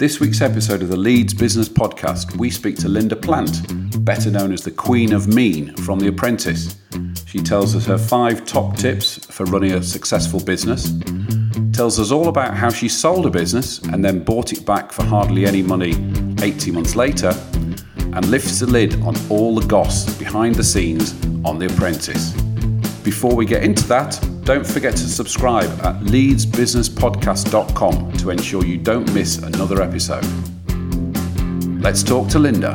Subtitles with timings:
[0.00, 4.50] this week's episode of the Leeds Business Podcast, we speak to Linda Plant, better known
[4.50, 6.78] as the Queen of Mean from The Apprentice.
[7.26, 10.90] She tells us her five top tips for running a successful business,
[11.74, 15.04] tells us all about how she sold a business and then bought it back for
[15.04, 15.90] hardly any money
[16.40, 17.34] 18 months later,
[17.98, 21.12] and lifts the lid on all the goss behind the scenes
[21.44, 22.32] on The Apprentice.
[23.02, 29.12] Before we get into that, don't forget to subscribe at leedsbusinesspodcast.com to ensure you don't
[29.14, 30.24] miss another episode.
[31.80, 32.74] Let's talk to Linda.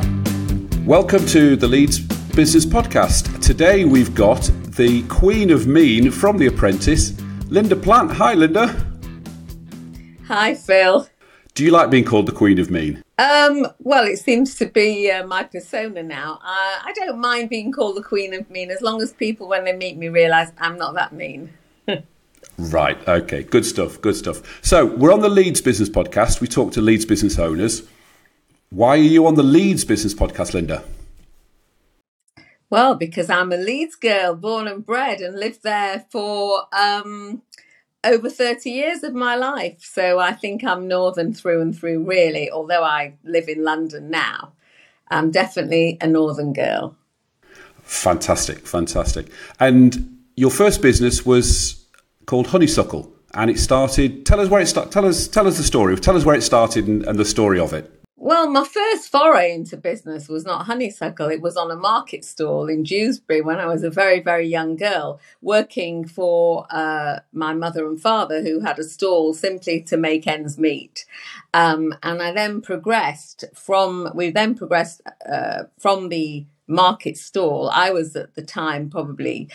[0.84, 3.42] Welcome to the Leeds Business Podcast.
[3.42, 7.12] Today we've got the Queen of Mean from The Apprentice,
[7.48, 8.12] Linda Plant.
[8.12, 8.74] Hi, Linda.
[10.26, 11.08] Hi, Phil.
[11.54, 13.02] Do you like being called the Queen of Mean?
[13.18, 16.34] Um, well, it seems to be uh, my persona now.
[16.34, 19.64] Uh, I don't mind being called the Queen of Mean as long as people, when
[19.64, 21.52] they meet me, realise I'm not that mean.
[22.58, 22.96] Right.
[23.06, 23.42] Okay.
[23.42, 24.00] Good stuff.
[24.00, 24.64] Good stuff.
[24.64, 26.40] So we're on the Leeds Business Podcast.
[26.40, 27.82] We talk to Leeds business owners.
[28.70, 30.82] Why are you on the Leeds Business Podcast, Linda?
[32.70, 37.42] Well, because I'm a Leeds girl, born and bred, and lived there for um,
[38.04, 39.80] over 30 years of my life.
[39.80, 44.52] So I think I'm northern through and through, really, although I live in London now.
[45.08, 46.96] I'm definitely a northern girl.
[47.82, 48.66] Fantastic.
[48.66, 49.28] Fantastic.
[49.60, 51.86] And your first business was
[52.26, 54.26] called Honeysuckle, and it started.
[54.26, 54.92] Tell us where it started.
[54.92, 55.96] Tell us, tell us the story.
[55.96, 57.90] Tell us where it started and, and the story of it.
[58.18, 61.28] Well, my first foray into business was not honeysuckle.
[61.28, 64.76] It was on a market stall in Dewsbury when I was a very, very young
[64.76, 70.26] girl, working for uh, my mother and father, who had a stall simply to make
[70.26, 71.04] ends meet.
[71.52, 74.10] Um, and I then progressed from.
[74.14, 77.70] We then progressed uh, from the market stall.
[77.72, 79.50] I was at the time probably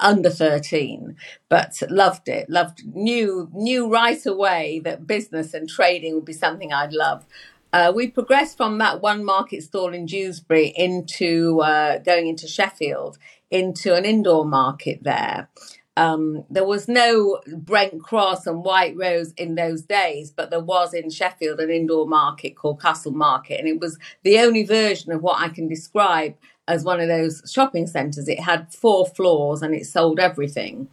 [0.00, 1.16] under 13
[1.48, 6.72] but loved it loved knew knew right away that business and trading would be something
[6.72, 7.26] i'd love
[7.74, 13.18] uh, we progressed from that one market stall in Dewsbury into uh, going into Sheffield
[13.50, 15.48] into an indoor market there.
[15.96, 20.94] Um, there was no Brent Cross and White Rose in those days, but there was
[20.94, 25.20] in Sheffield an indoor market called Castle Market, and it was the only version of
[25.20, 28.28] what I can describe as one of those shopping centres.
[28.28, 30.88] It had four floors and it sold everything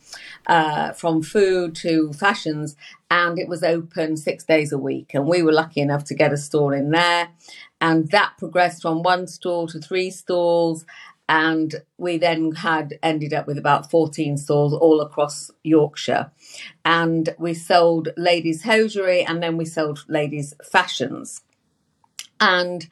[0.47, 2.75] uh, from food to fashions,
[3.09, 5.11] and it was open six days a week.
[5.13, 7.29] And we were lucky enough to get a stall in there.
[7.79, 10.85] And that progressed from one stall to three stalls.
[11.27, 16.31] And we then had ended up with about 14 stalls all across Yorkshire.
[16.83, 21.41] And we sold ladies' hosiery and then we sold ladies' fashions.
[22.41, 22.89] And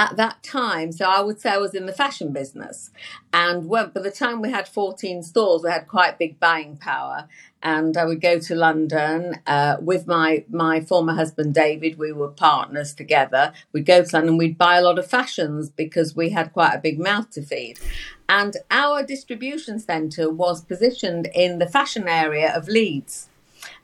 [0.00, 2.90] at that time, so I would say I was in the fashion business.
[3.34, 7.28] And when, by the time we had 14 stores, we had quite big buying power.
[7.62, 11.98] And I would go to London uh, with my, my former husband, David.
[11.98, 13.52] We were partners together.
[13.74, 16.78] We'd go to London, we'd buy a lot of fashions because we had quite a
[16.78, 17.78] big mouth to feed.
[18.26, 23.28] And our distribution centre was positioned in the fashion area of Leeds.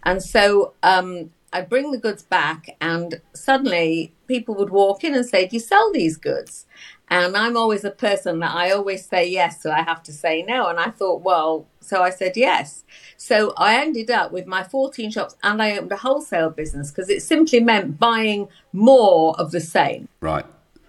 [0.02, 5.26] And so um, I'd bring the goods back, and suddenly people would walk in and
[5.26, 6.66] say, Do you sell these goods?
[7.08, 10.42] And I'm always a person that I always say yes, so I have to say
[10.42, 10.66] no.
[10.66, 12.84] And I thought, well, so I said yes.
[13.16, 17.08] So I ended up with my 14 shops and I opened a wholesale business because
[17.08, 20.08] it simply meant buying more of the same.
[20.20, 20.44] Right.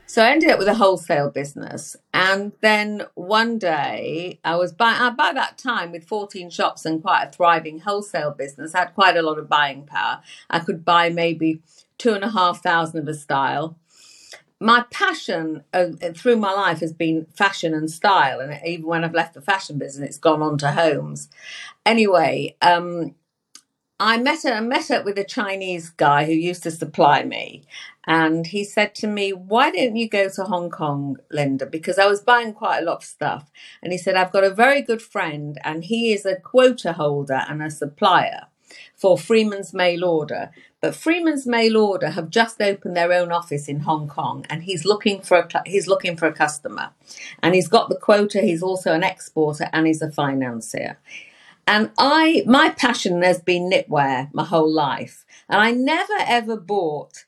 [0.10, 1.98] So I ended up with a wholesale business.
[2.14, 7.02] And then one day I was by, uh, by that time with 14 shops and
[7.02, 10.22] quite a thriving wholesale business, I had quite a lot of buying power.
[10.50, 11.62] I could buy maybe
[11.98, 13.78] two and a half thousand of a style.
[14.60, 18.40] My passion uh, through my life has been fashion and style.
[18.40, 21.30] And even when I've left the fashion business, it's gone on to homes.
[21.86, 23.14] Anyway, um,
[24.00, 27.64] I met I met up with a Chinese guy who used to supply me,
[28.06, 32.06] and he said to me, "Why don't you go to Hong Kong, Linda?" Because I
[32.06, 33.50] was buying quite a lot of stuff,
[33.82, 37.42] and he said, "I've got a very good friend, and he is a quota holder
[37.50, 38.48] and a supplier
[38.96, 43.82] for Freeman's Mail Order." But Freeman's Mail Order have just opened their own office in
[43.82, 46.92] Hong Kong, and he's looking for a he's looking for a customer,
[47.42, 48.42] and he's got the quota.
[48.42, 50.98] He's also an exporter, and he's a financier.
[51.68, 55.26] And I, my passion has been knitwear my whole life.
[55.50, 57.26] And I never ever bought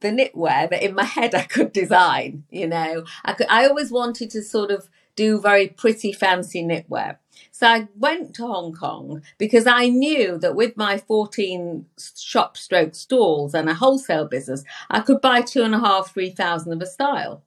[0.00, 3.04] the knitwear that in my head I could design, you know.
[3.24, 7.16] I could, I always wanted to sort of do very pretty fancy knitwear.
[7.50, 11.86] So I went to Hong Kong because I knew that with my 14
[12.18, 16.30] shop stroke stalls and a wholesale business, I could buy two and a half, three
[16.30, 17.42] thousand of a style.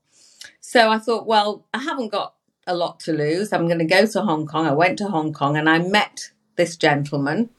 [0.60, 2.34] So I thought, well, I haven't got
[2.68, 3.54] a lot to lose.
[3.54, 4.68] I'm going to go to Hong Kong.
[4.68, 7.50] I went to Hong Kong and I met this gentleman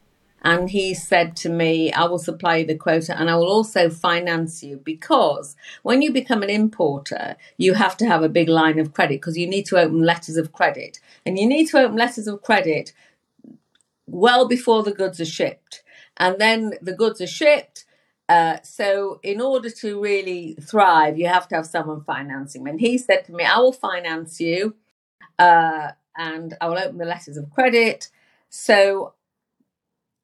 [0.42, 3.90] and he said to me, I will supply you the quota and I will also
[3.90, 8.78] finance you because when you become an importer, you have to have a big line
[8.78, 10.98] of credit because you need to open letters of credit.
[11.26, 12.92] And you need to open letters of credit
[14.06, 15.82] well before the goods are shipped.
[16.16, 17.84] And then the goods are shipped.
[18.28, 22.68] Uh, so, in order to really thrive, you have to have someone financing.
[22.68, 24.76] And he said to me, I will finance you
[25.38, 28.08] uh, and I will open the letters of credit.
[28.48, 29.14] So,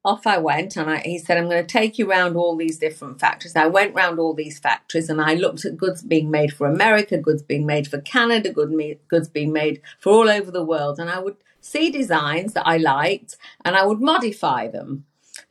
[0.05, 2.77] off I went and I, he said, I'm going to take you around all these
[2.77, 3.55] different factories.
[3.55, 7.17] I went around all these factories and I looked at goods being made for America,
[7.17, 10.99] goods being made for Canada, good me, goods being made for all over the world.
[10.99, 15.05] And I would see designs that I liked and I would modify them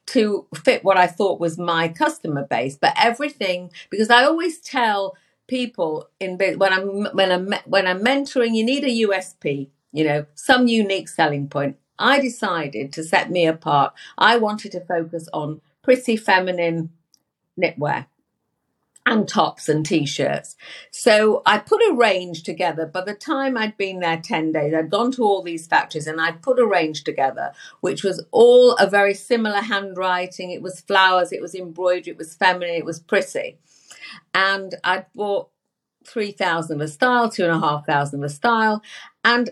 [0.06, 2.76] to fit what I thought was my customer base.
[2.76, 5.16] But everything, because I always tell
[5.48, 10.26] people in when I'm when I'm when I'm mentoring, you need a USP, you know,
[10.34, 11.76] some unique selling point.
[11.98, 13.94] I decided to set me apart.
[14.18, 16.90] I wanted to focus on pretty feminine
[17.60, 18.06] knitwear
[19.06, 20.56] and tops and t-shirts.
[20.90, 22.86] So I put a range together.
[22.86, 26.20] By the time I'd been there 10 days, I'd gone to all these factories and
[26.20, 30.50] I'd put a range together, which was all a very similar handwriting.
[30.50, 33.58] It was flowers, it was embroidery, it was feminine, it was pretty.
[34.34, 35.50] And I bought
[36.04, 38.82] 3,000 of a style, two and a half thousand of a style.
[39.24, 39.50] And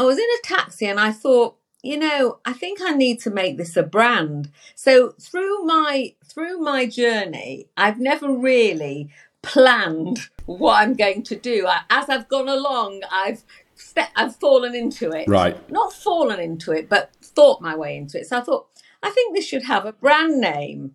[0.00, 3.30] I was in a taxi and I thought, you know, I think I need to
[3.30, 4.50] make this a brand.
[4.74, 9.10] So through my through my journey, I've never really
[9.42, 11.66] planned what I'm going to do.
[11.66, 13.44] I, as I've gone along, I've
[14.16, 15.28] I've fallen into it.
[15.28, 15.70] Right.
[15.70, 18.26] Not fallen into it, but thought my way into it.
[18.26, 18.68] So I thought,
[19.02, 20.92] I think this should have a brand name.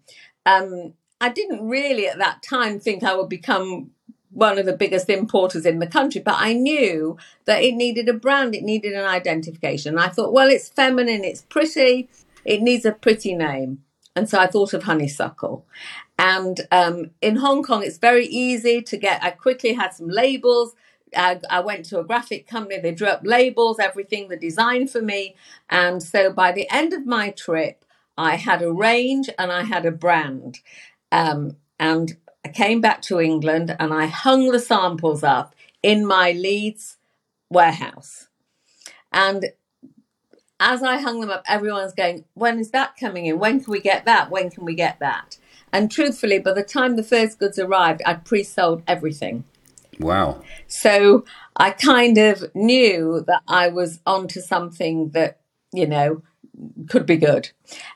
[0.47, 3.91] Um, I didn't really at that time think I would become
[4.35, 8.13] one of the biggest importers in the country, but I knew that it needed a
[8.13, 9.95] brand, it needed an identification.
[9.95, 12.09] And I thought, well, it's feminine, it's pretty,
[12.43, 13.83] it needs a pretty name.
[14.13, 15.65] And so I thought of honeysuckle.
[16.19, 19.23] And um, in Hong Kong, it's very easy to get.
[19.23, 20.75] I quickly had some labels.
[21.15, 25.01] I, I, went to a graphic company, they drew up labels, everything, the design for
[25.01, 25.35] me.
[25.69, 27.85] And so by the end of my trip,
[28.17, 30.59] I had a range and I had a brand.
[31.13, 36.31] Um, and I came back to England and I hung the samples up in my
[36.31, 36.97] Leeds
[37.49, 38.27] warehouse.
[39.11, 39.47] And
[40.59, 43.39] as I hung them up, everyone's going, When is that coming in?
[43.39, 44.29] When can we get that?
[44.29, 45.39] When can we get that?
[45.73, 49.43] And truthfully, by the time the first goods arrived, I'd pre sold everything.
[49.99, 50.43] Wow.
[50.67, 51.25] So
[51.55, 55.39] I kind of knew that I was onto something that,
[55.73, 56.21] you know,
[56.89, 57.49] could be good.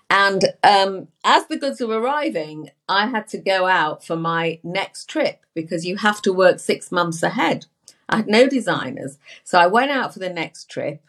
[0.10, 5.06] And um, as the goods were arriving, I had to go out for my next
[5.10, 7.66] trip because you have to work six months ahead.
[8.08, 9.18] I had no designers.
[9.44, 11.02] So I went out for the next trip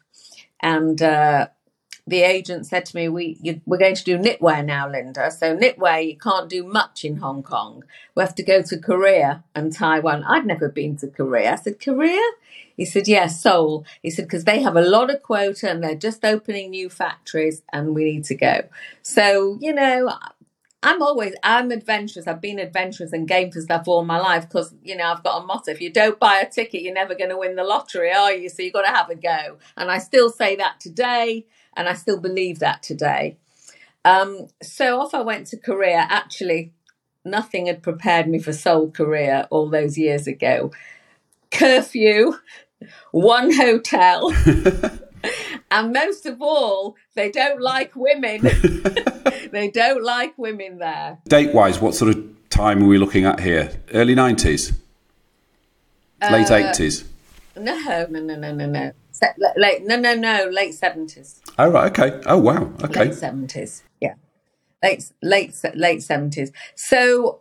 [0.60, 1.48] and uh,
[2.06, 5.30] the agent said to me, we, you, We're going to do knitwear now, Linda.
[5.30, 7.84] So, knitwear, you can't do much in Hong Kong.
[8.14, 10.24] We have to go to Korea and Taiwan.
[10.24, 11.52] I'd never been to Korea.
[11.52, 12.20] I said, Korea?
[12.80, 13.84] He said, Yes, yeah, Seoul.
[14.02, 17.60] He said, Because they have a lot of quota and they're just opening new factories
[17.74, 18.62] and we need to go.
[19.02, 20.10] So, you know,
[20.82, 22.26] I'm always I'm adventurous.
[22.26, 25.42] I've been adventurous and game for stuff all my life because you know I've got
[25.42, 28.10] a motto: if you don't buy a ticket, you're never going to win the lottery,
[28.12, 28.48] are you?
[28.48, 29.58] So you've got to have a go.
[29.76, 31.46] And I still say that today,
[31.76, 33.36] and I still believe that today.
[34.06, 36.06] Um, so off I went to Korea.
[36.08, 36.72] Actually,
[37.26, 40.72] nothing had prepared me for Seoul, Korea, all those years ago.
[41.50, 42.32] Curfew,
[43.12, 44.32] one hotel.
[45.70, 48.40] and most of all, they don't like women.
[49.52, 51.18] they don't like women there.
[51.28, 53.72] Date wise, what sort of time are we looking at here?
[53.92, 54.72] Early 90s?
[56.22, 57.04] Late uh, 80s?
[57.56, 58.92] No, no, no, no, no, no.
[59.56, 61.40] Late, no, no, no, late 70s.
[61.58, 62.20] Oh, right, okay.
[62.26, 63.06] Oh, wow, okay.
[63.06, 64.14] Late 70s, yeah.
[64.82, 66.52] Late, late, late 70s.
[66.74, 67.40] So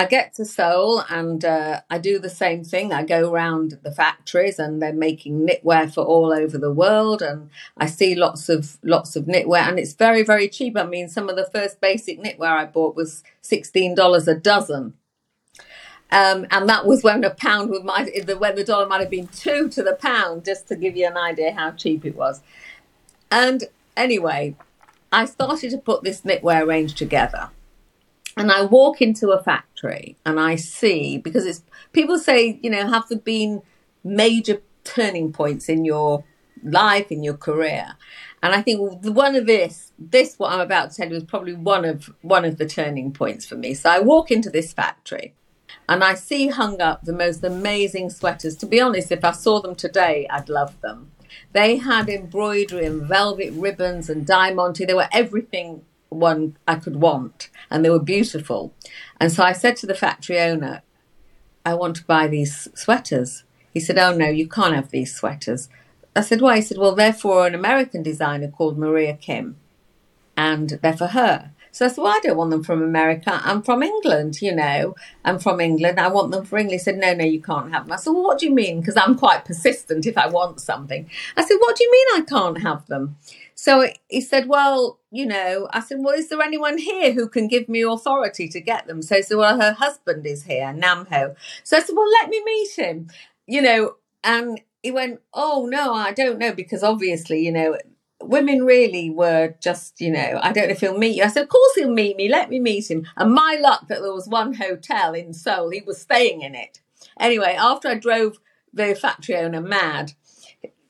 [0.00, 2.92] I get to Seoul and uh, I do the same thing.
[2.92, 7.50] I go around the factories and they're making knitwear for all over the world, and
[7.76, 10.76] I see lots of lots of knitwear, and it's very very cheap.
[10.76, 14.94] I mean, some of the first basic knitwear I bought was sixteen dollars a dozen,
[16.12, 19.26] um, and that was when a pound with my when the dollar might have been
[19.26, 22.40] two to the pound, just to give you an idea how cheap it was.
[23.32, 23.64] And
[23.96, 24.54] anyway,
[25.10, 27.50] I started to put this knitwear range together
[28.38, 32.86] and I walk into a factory and I see because it's people say, you know,
[32.86, 33.62] have there been
[34.04, 36.24] major turning points in your
[36.62, 37.96] life, in your career?
[38.42, 41.54] And I think one of this, this what I'm about to tell you is probably
[41.54, 43.74] one of one of the turning points for me.
[43.74, 45.34] So I walk into this factory
[45.88, 48.56] and I see hung up the most amazing sweaters.
[48.56, 51.10] To be honest, if I saw them today, I'd love them.
[51.52, 54.84] They had embroidery and velvet ribbons and diamante.
[54.84, 58.74] They were everything one I could want, and they were beautiful.
[59.20, 60.82] And so I said to the factory owner,
[61.64, 63.44] I want to buy these sweaters.
[63.72, 65.68] He said, Oh no, you can't have these sweaters.
[66.16, 66.56] I said, Why?
[66.56, 69.56] He said, Well, they're for an American designer called Maria Kim,
[70.36, 71.52] and they're for her.
[71.72, 73.40] So I said, Well, I don't want them from America.
[73.44, 74.94] I'm from England, you know.
[75.24, 76.00] I'm from England.
[76.00, 76.80] I want them for England.
[76.80, 77.92] He said, No, no, you can't have them.
[77.92, 78.80] I said, Well, what do you mean?
[78.80, 81.08] Because I'm quite persistent if I want something.
[81.36, 83.16] I said, What do you mean I can't have them?
[83.54, 87.48] So he said, Well, you know, I said, Well, is there anyone here who can
[87.48, 89.02] give me authority to get them?
[89.02, 91.34] So he said, Well, her husband is here, Namho.
[91.64, 93.08] So I said, Well, let me meet him,
[93.46, 93.96] you know.
[94.24, 97.76] And he went, Oh, no, I don't know, because obviously, you know,
[98.22, 101.24] women really were just, you know, I don't know if he'll meet you.
[101.24, 103.06] I said, Of course he'll meet me, let me meet him.
[103.16, 106.80] And my luck that there was one hotel in Seoul, he was staying in it.
[107.18, 108.38] Anyway, after I drove
[108.72, 110.12] the factory owner mad,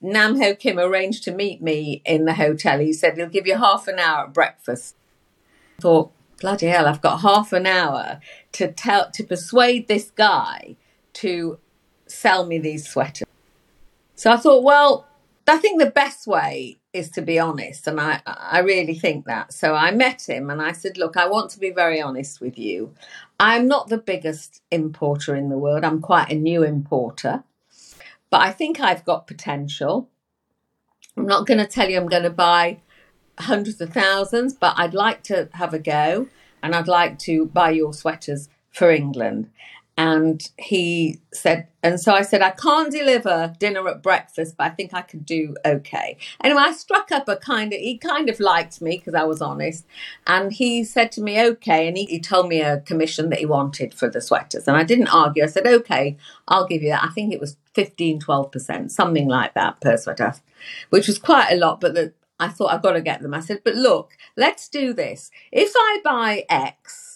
[0.01, 2.79] Nam Ho Kim arranged to meet me in the hotel.
[2.79, 4.95] He said he'll give you half an hour at breakfast.
[5.79, 8.21] I thought, bloody hell, I've got half an hour
[8.53, 10.77] to tell to persuade this guy
[11.15, 11.59] to
[12.07, 13.27] sell me these sweaters.
[14.15, 15.08] So I thought, well,
[15.51, 19.53] I think the best way is to be honest, and I I really think that.
[19.53, 22.59] So I met him and I said, look, I want to be very honest with
[22.59, 22.95] you.
[23.39, 25.85] I'm not the biggest importer in the world.
[25.85, 27.45] I'm quite a new importer.
[28.31, 30.09] But I think I've got potential.
[31.17, 32.81] I'm not going to tell you I'm going to buy
[33.39, 36.29] hundreds of thousands, but I'd like to have a go
[36.63, 39.51] and I'd like to buy your sweaters for England.
[39.99, 44.71] And he said, and so I said, I can't deliver dinner at breakfast, but I
[44.71, 46.17] think I could do okay.
[46.45, 49.43] Anyway, I struck up a kind of, he kind of liked me because I was
[49.43, 49.85] honest.
[50.25, 51.89] And he said to me, okay.
[51.89, 54.69] And he, he told me a commission that he wanted for the sweaters.
[54.69, 55.43] And I didn't argue.
[55.43, 57.03] I said, okay, I'll give you that.
[57.03, 60.35] I think it was 15, 12%, something like that per sweater,
[60.91, 61.81] which was quite a lot.
[61.81, 63.35] But the, I thought I've got to get them.
[63.35, 65.33] I said, but look, let's do this.
[65.51, 67.08] If I buy X,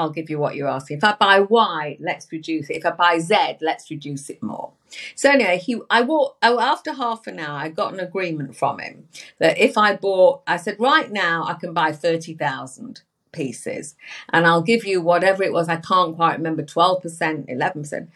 [0.00, 0.98] I'll give you what you're asking.
[0.98, 2.76] If I buy Y, let's reduce it.
[2.76, 4.72] If I buy Z, let's reduce it more.
[5.14, 8.80] So anyway, he, I bought, oh, after half an hour, I got an agreement from
[8.80, 13.02] him that if I bought, I said, right now I can buy 30,000
[13.32, 13.94] pieces
[14.30, 15.68] and I'll give you whatever it was.
[15.68, 18.08] I can't quite remember, 12%, 11%.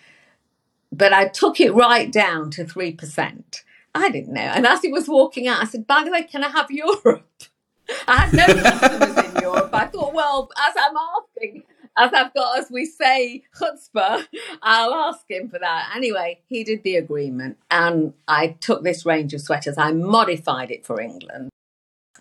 [0.91, 3.63] But I took it right down to 3%.
[3.95, 4.41] I didn't know.
[4.41, 7.27] And as he was walking out, I said, by the way, can I have Europe?
[8.09, 9.71] I had no customers in Europe.
[9.73, 11.63] I thought, well, as I'm asking,
[11.97, 14.27] as I've got, as we say, chutzpah,
[14.63, 15.93] I'll ask him for that.
[15.95, 19.79] Anyway, he did the agreement, and I took this range of sweaters.
[19.79, 21.51] I modified it for England,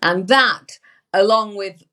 [0.02, 0.80] and that,
[1.12, 1.84] along with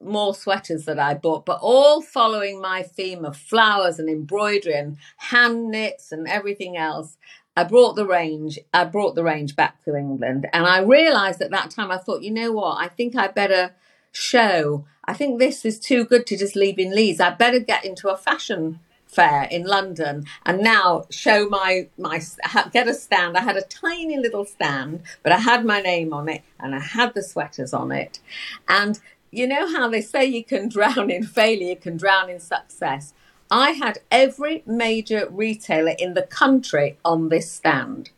[0.00, 4.96] more sweaters that I bought, but all following my theme of flowers and embroidery and
[5.16, 7.16] hand knits and everything else.
[7.56, 8.60] I brought the range.
[8.72, 11.90] I brought the range back to England, and I realised at that time.
[11.90, 12.76] I thought, you know what?
[12.76, 13.74] I think I better
[14.12, 14.84] show.
[15.04, 17.20] I think this is too good to just leave in Leeds.
[17.20, 22.20] I better get into a fashion fair in London and now show my my
[22.72, 23.36] get a stand.
[23.36, 26.80] I had a tiny little stand, but I had my name on it and I
[26.80, 28.20] had the sweaters on it.
[28.68, 29.00] And
[29.30, 33.14] you know how they say you can drown in failure, you can drown in success.
[33.50, 38.10] I had every major retailer in the country on this stand.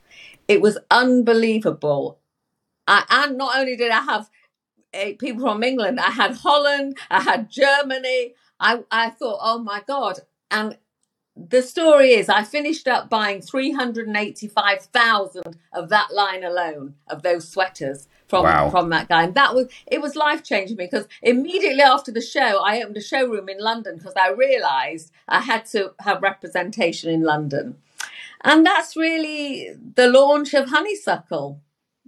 [0.48, 2.18] It was unbelievable.
[2.88, 4.28] I, and not only did I have
[4.92, 8.34] Eh, people from England, I had Holland, I had Germany.
[8.58, 10.20] I, I thought, oh my God.
[10.50, 10.76] And
[11.36, 18.08] the story is, I finished up buying 385,000 of that line alone, of those sweaters
[18.30, 18.70] from wow.
[18.70, 22.62] from that guy, and that was it was life changing because immediately after the show,
[22.64, 27.22] I opened a showroom in London because I realised I had to have representation in
[27.22, 27.78] London,
[28.42, 31.60] and that's really the launch of Honeysuckle.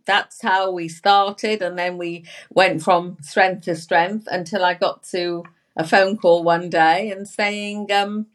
[0.05, 5.03] That's how we started, and then we went from strength to strength until I got
[5.11, 5.45] to
[5.77, 8.27] a phone call one day and saying, um,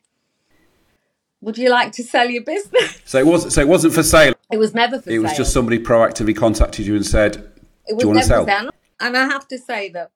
[1.42, 3.54] "Would you like to sell your business?" So it was.
[3.54, 4.34] So it wasn't for sale.
[4.52, 5.24] It was never for it sale.
[5.24, 7.52] Was just somebody proactively contacted you and said,
[7.88, 8.46] it was never sell?
[8.46, 8.70] sell.
[9.00, 10.12] And I have to say that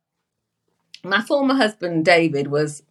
[1.03, 2.84] my former husband, David, was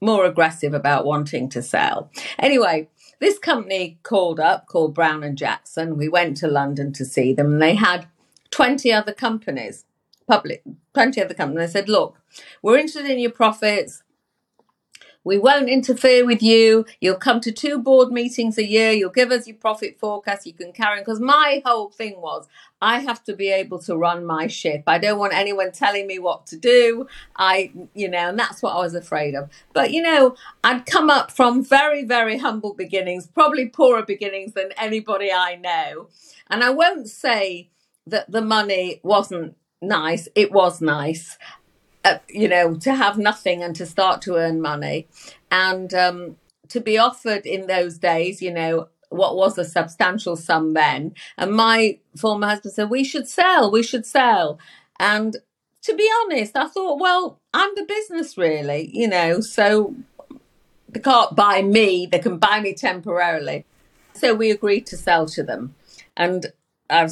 [0.00, 2.10] more aggressive about wanting to sell.
[2.38, 2.88] Anyway,
[3.22, 5.96] this company called up, called Brown and Jackson.
[5.96, 8.08] We went to London to see them, and they had
[8.50, 9.84] 20 other companies,
[10.26, 10.64] public,
[10.94, 11.72] 20 other companies.
[11.72, 12.18] They said, Look,
[12.62, 14.02] we're interested in your profits.
[15.24, 16.84] We won't interfere with you.
[17.00, 18.90] You'll come to two board meetings a year.
[18.90, 20.46] You'll give us your profit forecast.
[20.46, 21.04] You can carry on.
[21.04, 22.48] Because my whole thing was,
[22.80, 24.82] I have to be able to run my ship.
[24.86, 27.06] I don't want anyone telling me what to do.
[27.36, 29.48] I, you know, and that's what I was afraid of.
[29.72, 34.70] But, you know, I'd come up from very, very humble beginnings, probably poorer beginnings than
[34.76, 36.08] anybody I know.
[36.50, 37.70] And I won't say
[38.06, 40.28] that the money wasn't nice.
[40.34, 41.38] It was nice
[42.04, 45.08] uh, you know, to have nothing and to start to earn money,
[45.50, 46.36] and um,
[46.68, 51.14] to be offered in those days, you know, what was a substantial sum then.
[51.36, 53.70] And my former husband said, "We should sell.
[53.70, 54.58] We should sell."
[54.98, 55.36] And
[55.82, 59.94] to be honest, I thought, well, I'm the business, really, you know, so
[60.88, 63.64] they can't buy me; they can buy me temporarily.
[64.14, 65.74] So we agreed to sell to them,
[66.16, 66.52] and
[66.92, 67.08] I,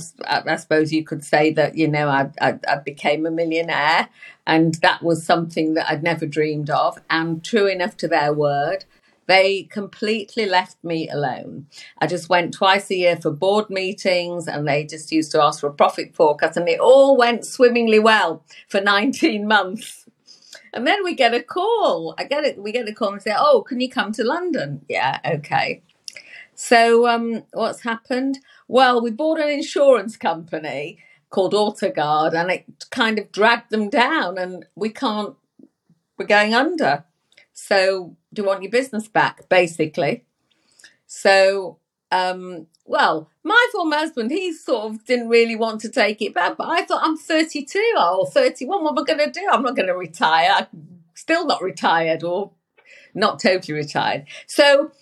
[0.47, 4.09] I, suppose you could say that you know I, I, I, became a millionaire,
[4.47, 6.99] and that was something that I'd never dreamed of.
[7.09, 8.85] And true enough to their word,
[9.27, 11.67] they completely left me alone.
[11.99, 15.61] I just went twice a year for board meetings, and they just used to ask
[15.61, 20.05] for a profit forecast, and it all went swimmingly well for 19 months.
[20.75, 22.15] And then we get a call.
[22.19, 22.59] I get it.
[22.59, 25.83] We get a call and say, "Oh, can you come to London?" Yeah, okay.
[26.55, 28.39] So um, what's happened?
[28.71, 30.99] Well, we bought an insurance company
[31.29, 35.35] called AutoGuard and it kind of dragged them down and we can't,
[36.17, 37.03] we're going under.
[37.53, 40.25] So do you want your business back, basically?
[41.09, 41.79] So,
[42.13, 46.57] um, well, my former husband, he sort of didn't really want to take it back,
[46.57, 48.85] but I thought I'm 32 or 31.
[48.85, 49.49] What am I going to do?
[49.51, 50.49] I'm not going to retire.
[50.73, 52.53] I'm still not retired or
[53.15, 54.27] not totally retired.
[54.47, 54.93] So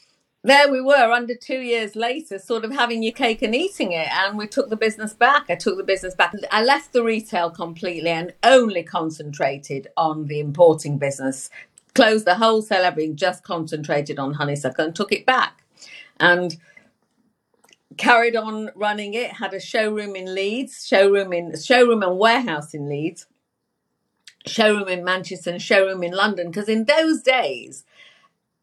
[0.44, 4.08] there we were under two years later, sort of having your cake and eating it.
[4.08, 5.46] And we took the business back.
[5.48, 6.32] I took the business back.
[6.52, 11.50] I left the retail completely and only concentrated on the importing business,
[11.94, 15.64] closed the wholesale, everything, just concentrated on honeysuckle and took it back.
[16.20, 16.56] And
[17.96, 22.88] carried on running it, had a showroom in Leeds, showroom in showroom and warehouse in
[22.88, 23.26] Leeds,
[24.46, 26.48] showroom in Manchester and showroom in London.
[26.48, 27.84] Because in those days,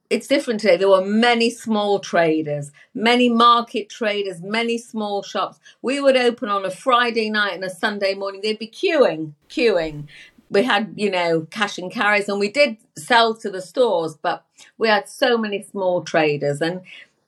[0.09, 0.77] it's different today.
[0.77, 5.59] There were many small traders, many market traders, many small shops.
[5.81, 8.41] We would open on a Friday night and a Sunday morning.
[8.41, 10.07] They'd be queuing, queuing.
[10.50, 14.45] We had, you know, cash and carries, and we did sell to the stores, but
[14.77, 16.62] we had so many small traders.
[16.62, 16.81] And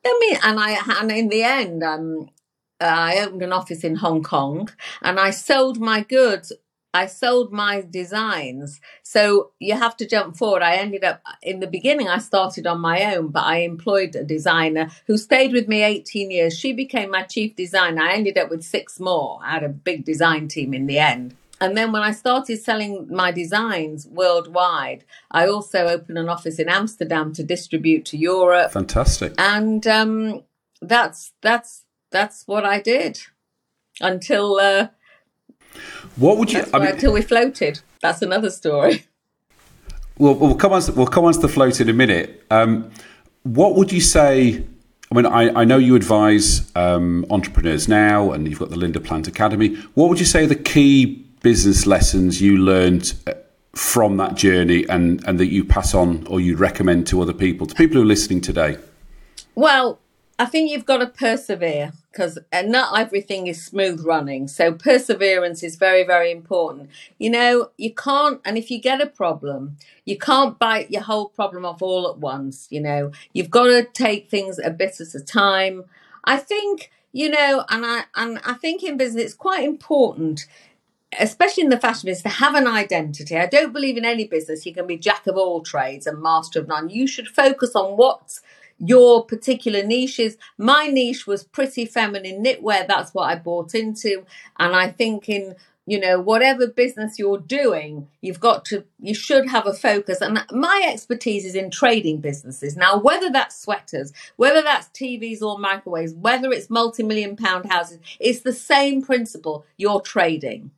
[0.05, 2.29] I mean, and I, and in the end, um,
[2.79, 4.70] I opened an office in Hong Kong,
[5.01, 6.53] and I sold my goods
[6.98, 8.81] I sold my designs.
[9.03, 10.64] So you have to jump forward.
[10.64, 14.24] I ended up in the beginning, I started on my own, but I employed a
[14.24, 16.57] designer who stayed with me 18 years.
[16.57, 18.01] She became my chief designer.
[18.01, 19.40] I ended up with six more.
[19.44, 21.36] I had a big design team in the end.
[21.62, 26.68] And then when I started selling my designs worldwide, I also opened an office in
[26.68, 28.72] Amsterdam to distribute to Europe.
[28.72, 29.33] Fantastic.
[29.38, 30.44] And um,
[30.81, 33.20] that's that's that's what I did
[34.01, 34.88] until uh,
[36.16, 36.63] what would you?
[36.74, 37.79] I mean, until we floated.
[38.01, 39.05] That's another story.
[40.18, 40.81] Well, we'll come on.
[40.96, 42.44] We'll come on to the float in a minute.
[42.50, 42.92] Um,
[43.44, 44.63] what would you say?
[45.11, 49.00] I mean, I, I know you advise um, entrepreneurs now, and you've got the Linda
[49.00, 49.75] Plant Academy.
[49.94, 53.33] What would you say the key business lessons you learned uh,
[53.74, 57.68] from that journey, and and that you pass on or you recommend to other people,
[57.68, 58.77] to people who are listening today?
[59.55, 60.00] Well,
[60.39, 64.47] I think you've got to persevere because uh, not everything is smooth running.
[64.47, 66.91] So perseverance is very, very important.
[67.17, 71.29] You know, you can't, and if you get a problem, you can't bite your whole
[71.29, 72.67] problem off all at once.
[72.69, 75.85] You know, you've got to take things a bit at a time.
[76.23, 80.45] I think, you know, and I and I think in business it's quite important
[81.19, 83.37] especially in the fashion business, to have an identity.
[83.37, 86.59] I don't believe in any business you can be jack of all trades and master
[86.59, 86.89] of none.
[86.89, 88.41] You should focus on what's
[88.79, 90.37] your particular niches.
[90.57, 92.87] My niche was pretty feminine knitwear.
[92.87, 94.25] That's what I bought into.
[94.59, 95.55] And I think in
[95.87, 100.44] you know whatever business you're doing you've got to you should have a focus and
[100.51, 106.13] my expertise is in trading businesses now whether that's sweaters whether that's tvs or microwaves
[106.13, 110.70] whether it's multi-million pound houses it's the same principle you're trading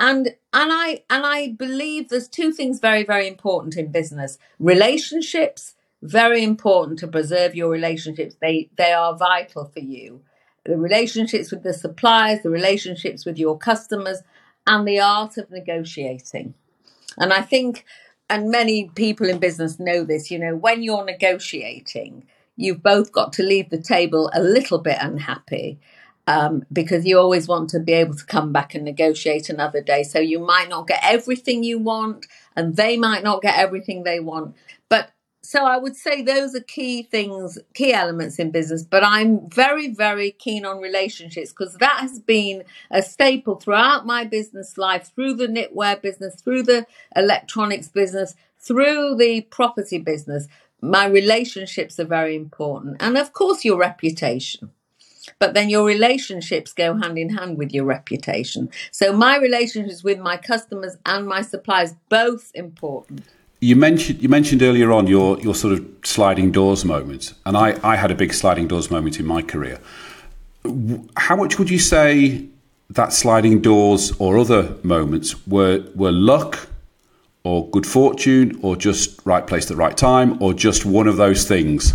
[0.00, 5.74] and and i and i believe there's two things very very important in business relationships
[6.02, 8.36] very important to preserve your relationships.
[8.40, 10.22] They they are vital for you.
[10.64, 14.22] The relationships with the suppliers, the relationships with your customers,
[14.66, 16.54] and the art of negotiating.
[17.16, 17.84] And I think,
[18.30, 23.32] and many people in business know this, you know, when you're negotiating, you've both got
[23.34, 25.80] to leave the table a little bit unhappy.
[26.26, 30.02] Um, because you always want to be able to come back and negotiate another day.
[30.02, 34.20] So you might not get everything you want, and they might not get everything they
[34.20, 34.54] want.
[35.48, 38.82] So I would say those are key things, key elements in business.
[38.82, 44.24] But I'm very, very keen on relationships because that has been a staple throughout my
[44.24, 50.48] business life, through the knitwear business, through the electronics business, through the property business.
[50.82, 52.98] My relationships are very important.
[53.00, 54.72] And of course, your reputation.
[55.38, 58.68] But then your relationships go hand in hand with your reputation.
[58.90, 63.22] So my relationships with my customers and my suppliers, both important.
[63.60, 67.78] You mentioned you mentioned earlier on your your sort of sliding doors moment, and I,
[67.82, 69.80] I had a big sliding doors moment in my career.
[71.16, 72.46] How much would you say
[72.90, 76.68] that sliding doors or other moments were were luck
[77.42, 81.16] or good fortune or just right place at the right time or just one of
[81.16, 81.94] those things?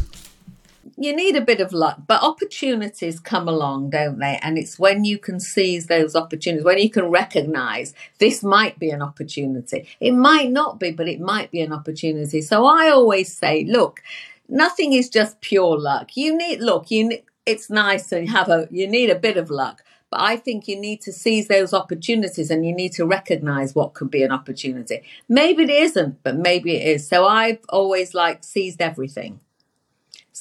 [0.97, 4.39] You need a bit of luck, but opportunities come along, don't they?
[4.41, 8.89] And it's when you can seize those opportunities, when you can recognize this might be
[8.89, 9.88] an opportunity.
[9.99, 12.41] It might not be, but it might be an opportunity.
[12.41, 14.01] So I always say, look,
[14.47, 16.15] nothing is just pure luck.
[16.15, 19.84] You need look, you it's nice to have a you need a bit of luck.
[20.12, 23.95] But I think you need to seize those opportunities and you need to recognize what
[23.95, 25.01] could be an opportunity.
[25.27, 27.08] Maybe it isn't, but maybe it is.
[27.08, 29.39] So I've always like seized everything.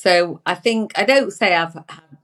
[0.03, 1.77] So I think I don't say I've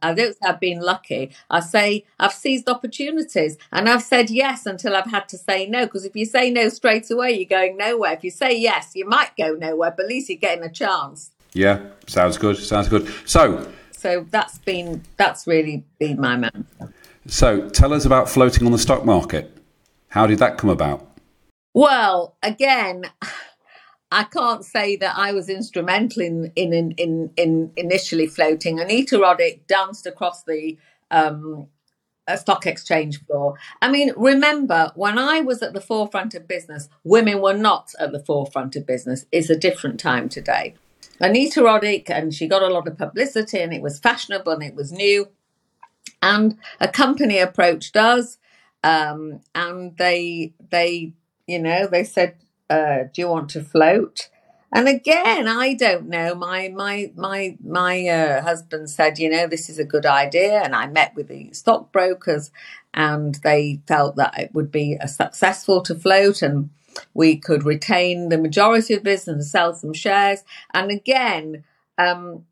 [0.02, 1.30] I don't say I've been lucky.
[1.48, 5.86] I say I've seized opportunities and I've said yes until I've had to say no.
[5.86, 8.14] Because if you say no straight away, you're going nowhere.
[8.14, 11.30] If you say yes, you might go nowhere, but at least you're getting a chance.
[11.52, 12.56] Yeah, sounds good.
[12.56, 13.08] Sounds good.
[13.24, 16.66] So so that's been that's really been my man.
[17.28, 19.56] So tell us about floating on the stock market.
[20.08, 21.06] How did that come about?
[21.74, 23.04] Well, again,
[24.10, 28.80] I can't say that I was instrumental in in in in, in initially floating.
[28.80, 30.78] Anita Roddick danced across the
[31.10, 31.68] um,
[32.36, 33.54] stock exchange floor.
[33.82, 38.12] I mean, remember when I was at the forefront of business, women were not at
[38.12, 39.26] the forefront of business.
[39.30, 40.74] It's a different time today.
[41.20, 44.74] Anita Roddick, and she got a lot of publicity, and it was fashionable and it
[44.74, 45.28] was new.
[46.22, 48.38] And a company approached us,
[48.82, 51.12] um, and they they
[51.46, 52.36] you know they said
[52.70, 54.28] uh, do you want to float?
[54.70, 56.34] And again, I don't know.
[56.34, 60.74] My my my my uh, husband said, you know, this is a good idea, and
[60.74, 62.50] I met with the stockbrokers,
[62.92, 66.68] and they felt that it would be a successful to float, and
[67.14, 70.44] we could retain the majority of business and sell some shares.
[70.74, 71.64] And again,
[71.96, 72.44] um,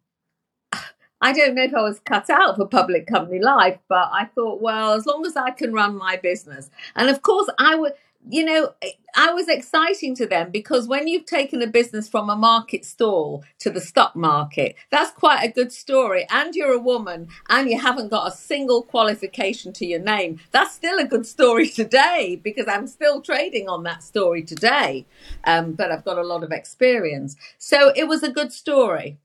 [1.20, 4.62] I don't know if I was cut out for public company life, but I thought,
[4.62, 7.92] well, as long as I can run my business, and of course, I would
[8.28, 8.74] you know,
[9.14, 13.44] I was exciting to them because when you've taken a business from a market stall
[13.60, 16.26] to the stock market, that's quite a good story.
[16.30, 20.40] And you're a woman and you haven't got a single qualification to your name.
[20.50, 25.06] That's still a good story today because I'm still trading on that story today.
[25.44, 27.36] Um, but I've got a lot of experience.
[27.58, 29.18] So it was a good story.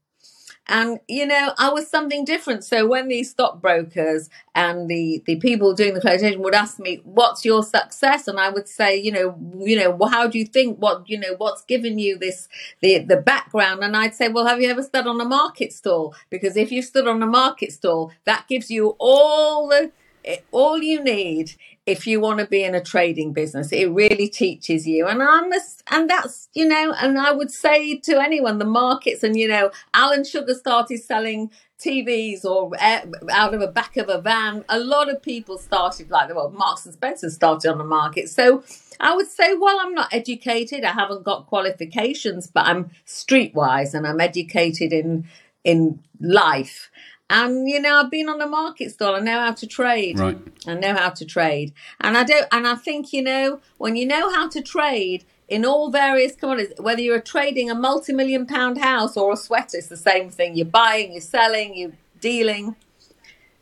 [0.73, 2.63] And you know, I was something different.
[2.63, 7.43] So when these stockbrokers and the the people doing the flotation would ask me, "What's
[7.43, 10.77] your success?" and I would say, you know, you know, how do you think?
[10.77, 12.47] What you know, what's given you this
[12.81, 13.83] the the background?
[13.83, 16.15] And I'd say, well, have you ever stood on a market stall?
[16.29, 19.91] Because if you stood on a market stall, that gives you all the
[20.23, 21.51] eh, all you need
[21.85, 25.07] if you want to be in a trading business it really teaches you.
[25.07, 29.23] And i'm this, and that's you know and i would say to anyone the markets
[29.23, 34.07] and you know alan sugar started selling tvs or eh, out of the back of
[34.07, 34.63] a van.
[34.69, 38.29] A lot of people started like well marks and spencer started on the market.
[38.29, 38.63] So
[38.99, 44.05] i would say well i'm not educated i haven't got qualifications but i'm streetwise and
[44.05, 45.27] i'm educated in
[45.63, 46.90] in life
[47.31, 49.15] and you know, I've been on the market stall.
[49.15, 50.19] I know how to trade.
[50.19, 50.37] Right.
[50.67, 51.73] I know how to trade.
[52.01, 55.65] And I don't and I think, you know, when you know how to trade in
[55.65, 59.95] all various commodities, whether you're trading a multi-million pound house or a sweater, it's the
[59.95, 60.57] same thing.
[60.57, 62.75] You're buying, you're selling, you're dealing.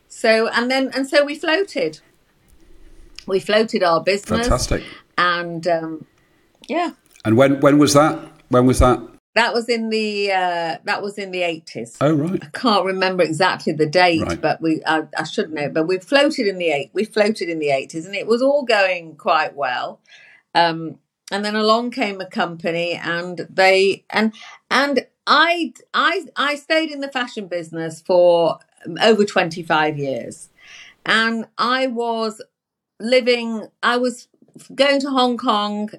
[0.07, 1.99] So and then and so we floated.
[3.27, 4.47] We floated our business.
[4.47, 4.83] Fantastic.
[5.15, 6.07] And um,
[6.67, 6.93] yeah.
[7.23, 8.17] And when when was that?
[8.49, 8.99] When was that?
[9.35, 11.97] That was in the uh, that was in the eighties.
[12.01, 12.43] Oh right.
[12.43, 14.41] I can't remember exactly the date, right.
[14.41, 15.69] but we I, I, should know.
[15.69, 16.89] But we floated in the eight.
[16.93, 20.01] We floated in the eighties, and it was all going quite well.
[20.55, 20.97] Um,
[21.31, 24.33] and then along came a company, and they and
[24.71, 28.57] and I I I stayed in the fashion business for
[28.99, 30.49] over twenty five years,
[31.05, 32.41] and I was
[32.99, 33.67] living.
[33.83, 34.27] I was
[34.73, 35.91] going to Hong Kong,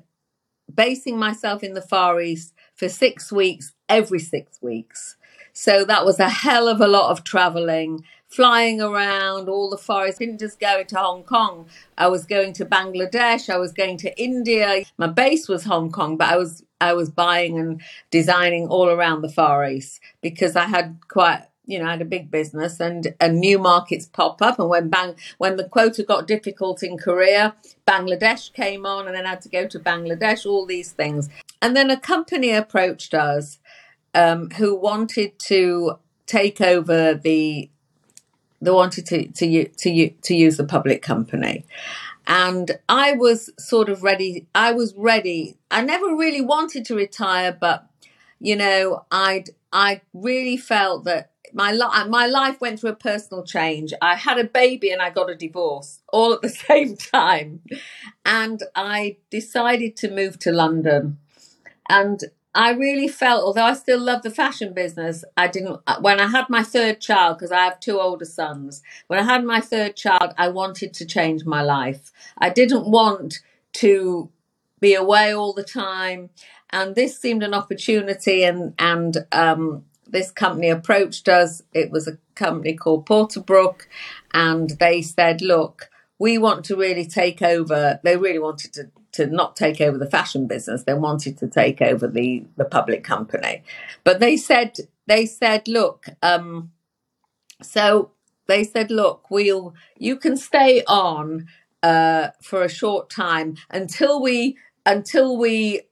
[0.73, 5.17] basing myself in the Far East for six weeks, every six weeks.
[5.53, 10.19] So that was a hell of a lot of traveling, flying around all the forests.
[10.19, 11.69] Didn't just go to Hong Kong.
[11.99, 13.51] I was going to Bangladesh.
[13.51, 14.85] I was going to India.
[14.97, 19.21] My base was Hong Kong, but I was I was buying and designing all around
[19.21, 23.15] the Far East because I had quite you know, I had a big business and,
[23.21, 24.59] and new markets pop up.
[24.59, 27.55] And when bang, when the quota got difficult in Korea,
[27.87, 31.29] Bangladesh came on and then I had to go to Bangladesh, all these things.
[31.63, 33.61] And then a company approached us
[34.15, 37.71] um, who wanted to take over the,
[38.61, 41.65] they wanted to, to, to, to use the public company.
[42.27, 44.47] And I was sort of ready.
[44.55, 45.57] I was ready.
[45.71, 47.87] I never really wanted to retire, but
[48.41, 53.45] you know, I'd I really felt that my life my life went through a personal
[53.45, 53.93] change.
[54.01, 57.61] I had a baby and I got a divorce all at the same time,
[58.25, 61.19] and I decided to move to London.
[61.89, 62.23] And
[62.55, 65.81] I really felt, although I still love the fashion business, I didn't.
[66.01, 69.45] When I had my third child, because I have two older sons, when I had
[69.45, 72.11] my third child, I wanted to change my life.
[72.39, 73.41] I didn't want
[73.75, 74.31] to
[74.81, 76.31] be away all the time,
[76.71, 78.43] and this seemed an opportunity.
[78.43, 81.63] And and um, this company approached us.
[81.73, 83.83] It was a company called Porterbrook,
[84.33, 89.27] and they said, "Look, we want to really take over." They really wanted to to
[89.27, 90.85] not take over the fashion business.
[90.85, 93.63] They wanted to take over the the public company,
[94.05, 94.79] but they said
[95.11, 96.71] they said, look, um,
[97.61, 98.13] so
[98.47, 101.49] they said, look, we'll you can stay on
[101.83, 105.83] uh, for a short time until we until we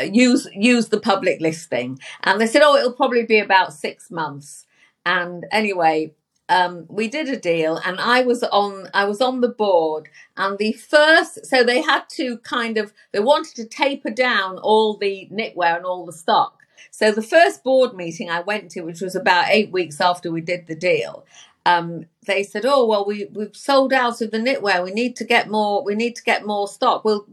[0.00, 4.66] use use the public listing and they said oh it'll probably be about six months
[5.04, 6.12] and anyway
[6.48, 10.58] um, we did a deal and I was on I was on the board and
[10.58, 15.28] the first so they had to kind of they wanted to taper down all the
[15.32, 16.58] knitwear and all the stock.
[16.90, 20.42] So the first board meeting I went to, which was about eight weeks after we
[20.42, 21.24] did the deal,
[21.64, 24.84] um, they said, "Oh well, we we've sold out of the knitwear.
[24.84, 25.82] We need to get more.
[25.82, 27.26] We need to get more stock." Well,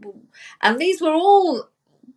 [0.62, 1.68] and these were all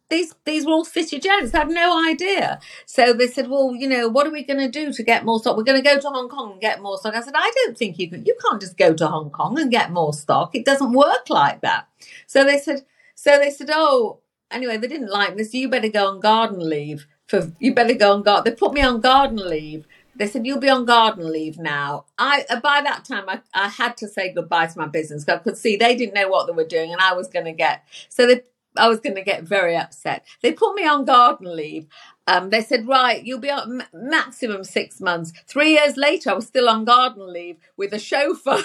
[0.09, 1.51] these these were all city gents.
[1.51, 2.59] Had no idea.
[2.85, 5.39] So they said, "Well, you know, what are we going to do to get more
[5.39, 5.57] stock?
[5.57, 7.77] We're going to go to Hong Kong and get more stock." I said, "I don't
[7.77, 8.25] think you can.
[8.25, 10.55] You can't just go to Hong Kong and get more stock.
[10.55, 11.87] It doesn't work like that."
[12.27, 12.85] So they said,
[13.15, 14.19] "So they said, oh,
[14.51, 15.53] anyway, they didn't like this.
[15.53, 17.07] You better go on garden leave.
[17.27, 18.51] For you better go on garden.
[18.51, 22.05] They put me on garden leave." They said you'll be on garden leave now.
[22.19, 25.27] I uh, by that time I, I had to say goodbye to my business.
[25.27, 27.51] I could see they didn't know what they were doing, and I was going to
[27.51, 27.83] get.
[28.09, 28.43] So they
[28.77, 30.25] I was going to get very upset.
[30.41, 31.87] They put me on garden leave.
[32.27, 35.33] Um, they said, right, you'll be on maximum six months.
[35.47, 38.63] Three years later, I was still on garden leave with a chauffeur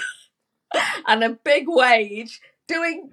[1.07, 3.11] and a big wage, doing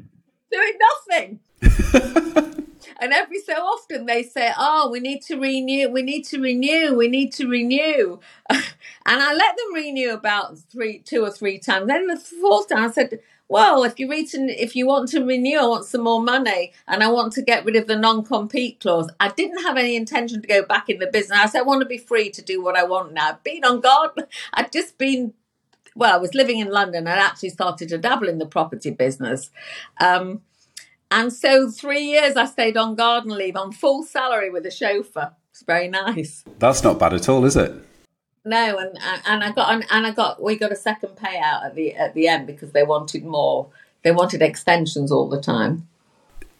[0.52, 0.74] doing
[1.10, 1.40] nothing.
[3.00, 5.90] and every so often they say, "Oh, we need to renew.
[5.90, 6.96] We need to renew.
[6.96, 8.64] We need to renew." and
[9.06, 11.88] I let them renew about three, two or three times.
[11.88, 15.60] Then the fourth time, I said well, if you read if you want to renew,
[15.60, 19.10] I want some more money and I want to get rid of the non-compete clause.
[19.20, 21.38] I didn't have any intention to go back in the business.
[21.38, 23.40] I said I want to be free to do what I want now.
[23.44, 24.12] Being on guard,
[24.54, 25.34] I'd just been
[25.96, 27.08] well, I was living in London.
[27.08, 29.50] I'd actually started to dabble in the property business.
[30.02, 30.42] Um,
[31.10, 35.32] and so three years I stayed on garden leave on full salary with a chauffeur.
[35.52, 36.44] It's very nice.
[36.60, 37.74] That's not bad at all, is it?
[38.46, 41.96] No, and and I got and I got we got a second payout at the
[41.96, 43.68] at the end because they wanted more.
[44.04, 45.88] They wanted extensions all the time.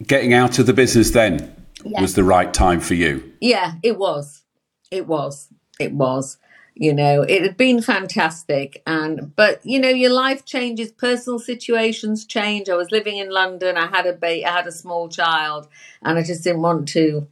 [0.02, 2.02] Getting out of the business then yeah.
[2.02, 3.32] was the right time for you.
[3.40, 4.42] Yeah, it was.
[4.90, 5.50] It was.
[5.80, 6.38] It was.
[6.74, 12.26] You know, it had been fantastic, and but you know, your life changes, personal situations
[12.26, 12.68] change.
[12.68, 13.78] I was living in London.
[13.78, 15.70] I had a ba- I had a small child,
[16.02, 17.28] and I just didn't want to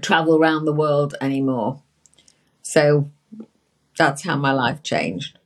[0.00, 1.82] travel around the world anymore.
[2.62, 3.10] So
[3.96, 5.38] that's how my life changed.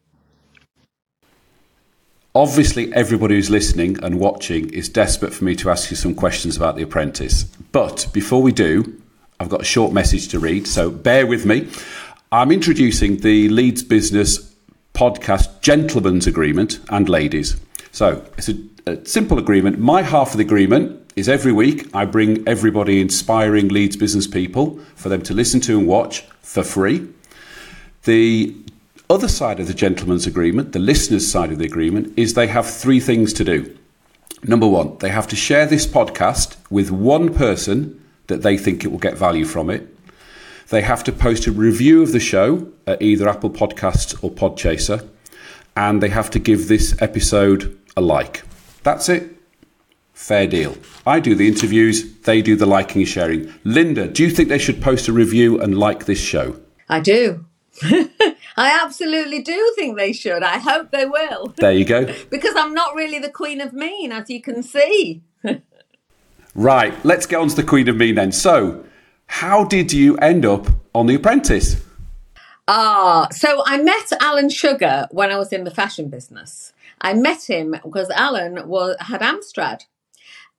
[2.34, 6.56] Obviously, everybody who's listening and watching is desperate for me to ask you some questions
[6.56, 7.42] about The Apprentice.
[7.72, 9.02] But before we do,
[9.40, 11.68] I've got a short message to read, so bear with me.
[12.30, 14.54] I'm introducing the Leeds Business
[14.94, 17.56] podcast Gentleman's Agreement and Ladies.
[17.90, 18.54] So it's a,
[18.86, 19.80] a simple agreement.
[19.80, 24.78] My half of the agreement is every week I bring everybody inspiring Leeds business people
[24.94, 27.08] for them to listen to and watch for free.
[28.04, 28.56] The
[29.10, 32.68] other side of the gentleman's agreement, the listener's side of the agreement, is they have
[32.68, 33.76] three things to do.
[34.42, 38.88] Number one, they have to share this podcast with one person that they think it
[38.88, 39.86] will get value from it.
[40.68, 45.06] They have to post a review of the show at either Apple Podcasts or Podchaser.
[45.76, 48.44] And they have to give this episode a like.
[48.82, 49.36] That's it.
[50.14, 50.76] Fair deal.
[51.06, 53.52] I do the interviews, they do the liking and sharing.
[53.64, 56.60] Linda, do you think they should post a review and like this show?
[56.88, 57.46] I do.
[58.56, 60.42] I absolutely do think they should.
[60.42, 61.54] I hope they will.
[61.56, 62.12] There you go.
[62.30, 65.22] because I'm not really the queen of mean, as you can see.
[66.54, 68.32] Right, let's get on to the Queen of Mean then.
[68.32, 68.84] So,
[69.26, 71.80] how did you end up on The Apprentice?
[72.66, 76.72] Ah, so I met Alan Sugar when I was in the fashion business.
[77.00, 79.84] I met him because Alan was had Amstrad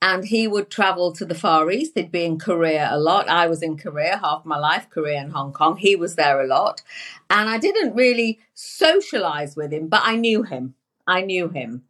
[0.02, 1.94] and he would travel to the Far East.
[1.96, 3.30] He'd be in Korea a lot.
[3.30, 5.78] I was in Korea half my life, Korea and Hong Kong.
[5.78, 6.82] He was there a lot.
[7.30, 10.74] And I didn't really socialize with him, but I knew him.
[11.06, 11.84] I knew him.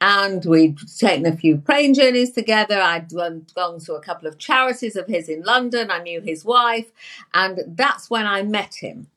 [0.00, 2.80] And we'd taken a few plane journeys together.
[2.80, 5.90] I'd gone to a couple of charities of his in London.
[5.90, 6.86] I knew his wife.
[7.34, 9.08] And that's when I met him.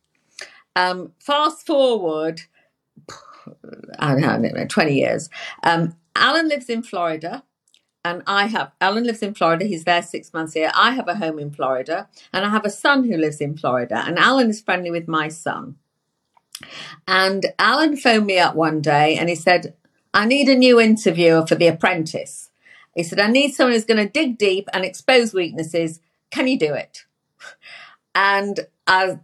[0.76, 2.42] Um, fast forward,
[4.00, 5.30] I don't know, 20 years.
[5.64, 7.44] Um, Alan lives in Florida
[8.04, 9.66] and I have Alan lives in Florida.
[9.66, 10.72] He's there six months here.
[10.76, 14.04] I have a home in Florida, and I have a son who lives in Florida.
[14.06, 15.76] And Alan is friendly with my son.
[17.08, 19.76] And Alan phoned me up one day, and he said,
[20.14, 22.50] "I need a new interviewer for The Apprentice."
[22.96, 26.00] He said, "I need someone who's going to dig deep and expose weaknesses.
[26.32, 27.06] Can you do it?"
[28.14, 29.20] And I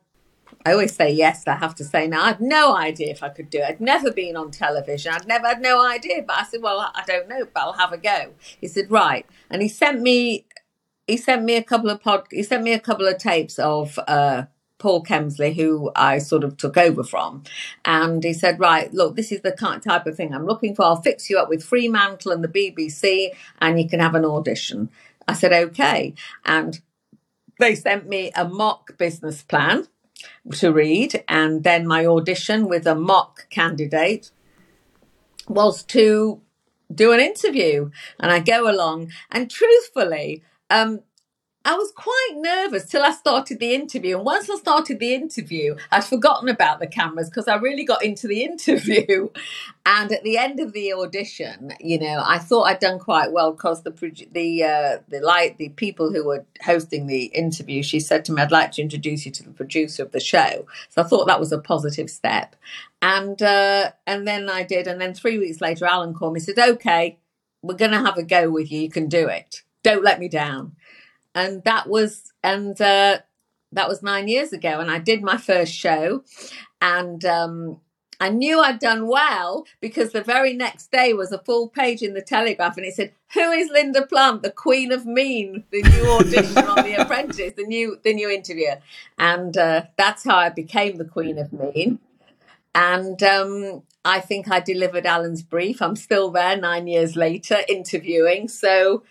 [0.68, 1.48] I always say yes.
[1.48, 2.24] I have to say now.
[2.24, 3.66] I have no idea if I could do it.
[3.70, 5.14] I'd never been on television.
[5.14, 6.24] I'd never had no idea.
[6.28, 8.34] But I said, well, I don't know, but I'll have a go.
[8.60, 10.46] He said, right, and he sent me.
[11.08, 12.28] He sent me a couple of pod.
[12.32, 14.44] He sent me a couple of tapes of uh,
[14.78, 17.44] Paul Kemsley, who I sort of took over from.
[17.86, 20.84] And he said, Right, look, this is the type of thing I'm looking for.
[20.84, 23.30] I'll fix you up with Fremantle and the BBC,
[23.62, 24.90] and you can have an audition.
[25.30, 26.14] I said, Okay.
[26.44, 26.82] And
[27.58, 29.88] they sent me a mock business plan
[30.54, 34.32] to read, and then my audition with a mock candidate
[35.48, 36.42] was to
[36.94, 37.92] do an interview.
[38.20, 41.02] And I go along, and truthfully, um,
[41.68, 44.16] I was quite nervous till I started the interview.
[44.16, 48.06] And once I started the interview, I'd forgotten about the cameras because I really got
[48.06, 49.28] into the interview.
[49.86, 53.52] And at the end of the audition, you know, I thought I'd done quite well
[53.52, 53.92] because the
[54.32, 58.42] the uh, the light the people who were hosting the interview, she said to me,
[58.42, 61.40] "I'd like to introduce you to the producer of the show." So I thought that
[61.40, 62.56] was a positive step.
[63.02, 64.88] And uh, and then I did.
[64.88, 66.38] And then three weeks later, Alan called me.
[66.38, 67.20] And said, "Okay,
[67.62, 68.80] we're going to have a go with you.
[68.80, 69.64] You can do it.
[69.84, 70.77] Don't let me down."
[71.38, 73.20] And that was and uh,
[73.72, 76.24] that was nine years ago, and I did my first show,
[76.82, 77.80] and um,
[78.20, 82.16] I knew I'd done well because the very next day was a full page in
[82.16, 86.10] the Telegraph, and it said, "Who is Linda Plant, the Queen of Mean?" The new
[86.10, 88.80] audition on The Apprentice, the new the new interviewer,
[89.20, 92.00] and uh, that's how I became the Queen of Mean.
[92.74, 95.84] And um, I think I delivered Alan's brief.
[95.84, 98.48] I'm still there nine years later interviewing.
[98.48, 99.04] So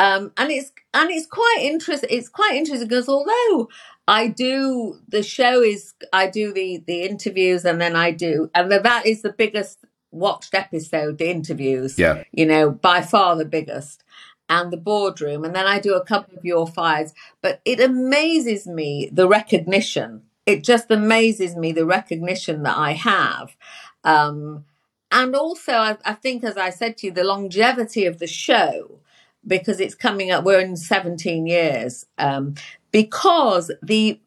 [0.00, 2.08] um, and it's and it's quite interesting.
[2.10, 3.68] It's quite interesting because although
[4.08, 8.72] I do the show is I do the the interviews and then I do and
[8.72, 9.78] that is the biggest
[10.10, 11.18] watched episode.
[11.18, 14.02] The interviews, yeah, you know, by far the biggest
[14.48, 17.12] and the boardroom, and then I do a couple of your fires.
[17.42, 20.22] But it amazes me the recognition.
[20.46, 23.54] It just amazes me the recognition that I have.
[24.02, 24.64] Um,
[25.12, 29.00] and also, I, I think, as I said to you, the longevity of the show
[29.46, 32.54] because it's coming up, we're in 17 years, um,
[32.92, 34.20] because the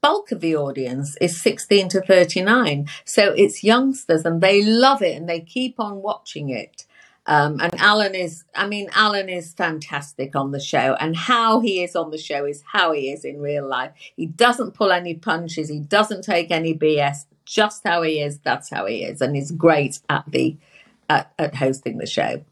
[0.00, 2.86] bulk of the audience is 16 to 39.
[3.04, 6.84] So it's youngsters and they love it and they keep on watching it.
[7.26, 11.82] Um, and Alan is, I mean, Alan is fantastic on the show, and how he
[11.82, 13.92] is on the show is how he is in real life.
[14.14, 17.24] He doesn't pull any punches, he doesn't take any BS.
[17.46, 20.56] Just how he is, that's how he is, and he's great at the
[21.08, 22.44] at, at hosting the show.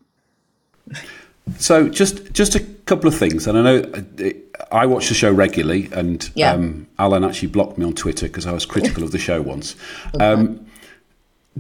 [1.59, 4.31] So just just a couple of things, and I know uh,
[4.71, 6.53] I watch the show regularly, and yeah.
[6.53, 9.77] um, Alan actually blocked me on Twitter because I was critical of the show once.
[10.15, 10.25] Okay.
[10.25, 10.67] Um,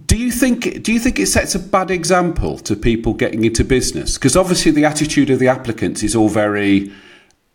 [0.06, 3.64] do you think do you think it sets a bad example to people getting into
[3.64, 4.14] business?
[4.14, 6.90] Because obviously the attitude of the applicants is all very,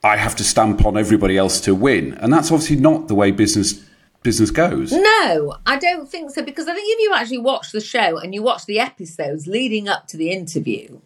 [0.04, 3.32] I have to stamp on everybody else to win, and that's obviously not the way
[3.32, 3.84] business
[4.22, 4.92] business goes.
[4.92, 6.44] No, I don't think so.
[6.44, 9.88] Because I think if you actually watch the show and you watch the episodes leading
[9.88, 11.00] up to the interview,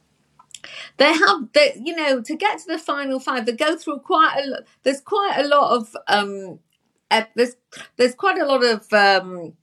[0.97, 4.37] they have they you know to get to the final five they go through quite
[4.37, 6.59] a there's quite a lot of um
[7.35, 7.55] there's
[7.97, 9.53] there's quite a lot of um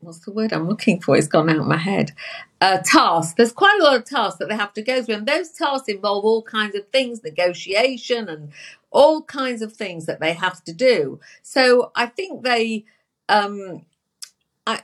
[0.00, 1.16] what's the word i'm looking for?
[1.16, 2.12] It's gone out of my head.
[2.60, 3.34] Uh tasks.
[3.36, 5.88] There's quite a lot of tasks that they have to go through and those tasks
[5.88, 8.52] involve all kinds of things negotiation and
[8.90, 11.20] all kinds of things that they have to do.
[11.42, 12.84] So i think they
[13.28, 13.84] um
[14.66, 14.80] I,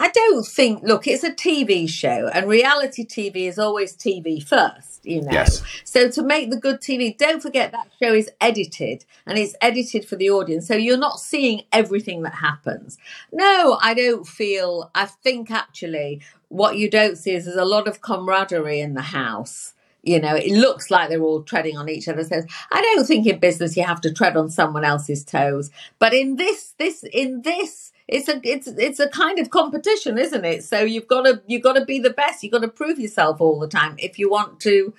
[0.00, 5.06] I don't think, look, it's a TV show and reality TV is always TV first,
[5.06, 5.30] you know.
[5.30, 5.62] Yes.
[5.84, 10.04] So to make the good TV, don't forget that show is edited and it's edited
[10.04, 10.66] for the audience.
[10.66, 12.98] So you're not seeing everything that happens.
[13.32, 17.86] No, I don't feel, I think actually what you don't see is there's a lot
[17.86, 22.08] of camaraderie in the house you know it looks like they're all treading on each
[22.08, 25.70] other's toes i don't think in business you have to tread on someone else's toes
[25.98, 30.44] but in this this in this it's a it's it's a kind of competition isn't
[30.44, 32.98] it so you've got to you've got to be the best you've got to prove
[32.98, 34.92] yourself all the time if you want to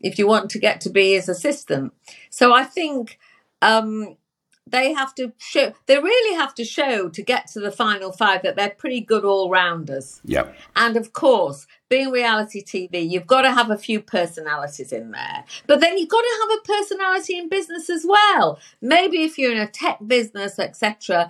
[0.00, 1.92] if you want to get to be his assistant
[2.30, 3.18] so i think
[3.62, 4.16] um
[4.66, 8.42] they have to show they really have to show to get to the final five
[8.42, 10.52] that they're pretty good all rounders Yeah.
[10.74, 15.44] and of course, being reality TV, you've got to have a few personalities in there.
[15.66, 18.58] But then you've got to have a personality in business as well.
[18.80, 21.28] Maybe if you're in a tech business, etc.,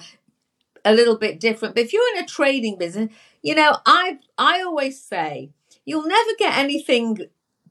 [0.84, 1.74] a little bit different.
[1.74, 3.10] But if you're in a trading business,
[3.42, 5.50] you know, I I always say
[5.84, 7.18] you'll never get anything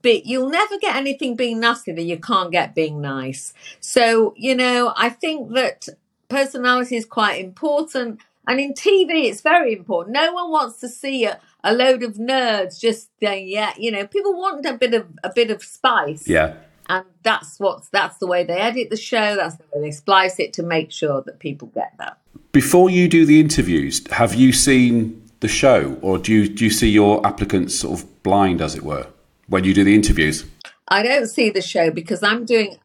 [0.01, 3.53] be you'll never get anything being nasty that you can't get being nice.
[3.79, 5.87] So, you know, I think that
[6.29, 8.19] personality is quite important.
[8.47, 10.13] And in TV, it's very important.
[10.13, 14.05] No one wants to see a, a load of nerds just saying, yeah, you know,
[14.05, 16.27] people want a bit of a bit of spice.
[16.27, 16.55] Yeah.
[16.93, 20.39] And that's what's that's the way they edit the show, that's the way they splice
[20.39, 22.19] it to make sure that people get that.
[22.51, 26.69] Before you do the interviews, have you seen the show, or do you do you
[26.69, 29.07] see your applicants sort of blind, as it were,
[29.47, 30.45] when you do the interviews?
[30.87, 32.77] I don't see the show because I'm doing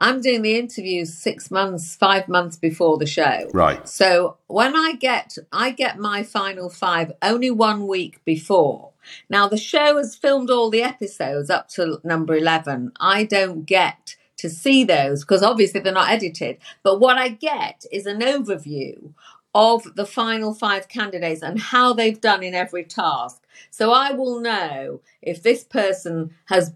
[0.00, 3.48] I'm doing the interviews six months, five months before the show.
[3.52, 3.86] Right.
[3.88, 8.92] So when I get I get my final five only one week before.
[9.30, 12.92] Now the show has filmed all the episodes up to number eleven.
[13.00, 16.58] I don't get to see those because obviously they're not edited.
[16.82, 19.14] But what I get is an overview
[19.54, 23.42] of the final five candidates and how they've done in every task.
[23.70, 26.74] So I will know if this person has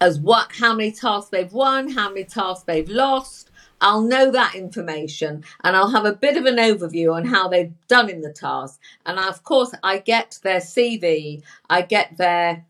[0.00, 3.50] as what how many tasks they've won, how many tasks they've lost.
[3.80, 7.72] I'll know that information and I'll have a bit of an overview on how they've
[7.86, 8.80] done in the task.
[9.06, 12.66] And of course, I get their CV, I get their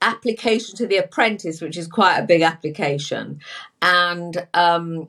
[0.00, 3.40] application to the apprentice, which is quite a big application.
[3.82, 5.08] And um,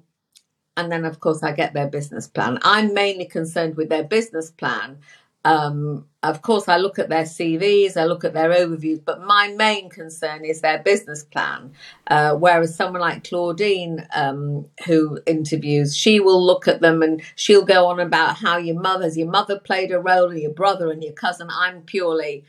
[0.78, 2.58] and then of course I get their business plan.
[2.64, 5.00] I'm mainly concerned with their business plan.
[5.44, 9.48] Um, of course, I look at their CVs, I look at their overviews, but my
[9.48, 11.74] main concern is their business plan.
[12.08, 17.66] Uh, whereas someone like Claudine, um, who interviews, she will look at them and she'll
[17.66, 21.04] go on about how your mother, your mother played a role, and your brother and
[21.04, 21.48] your cousin.
[21.52, 22.44] I'm purely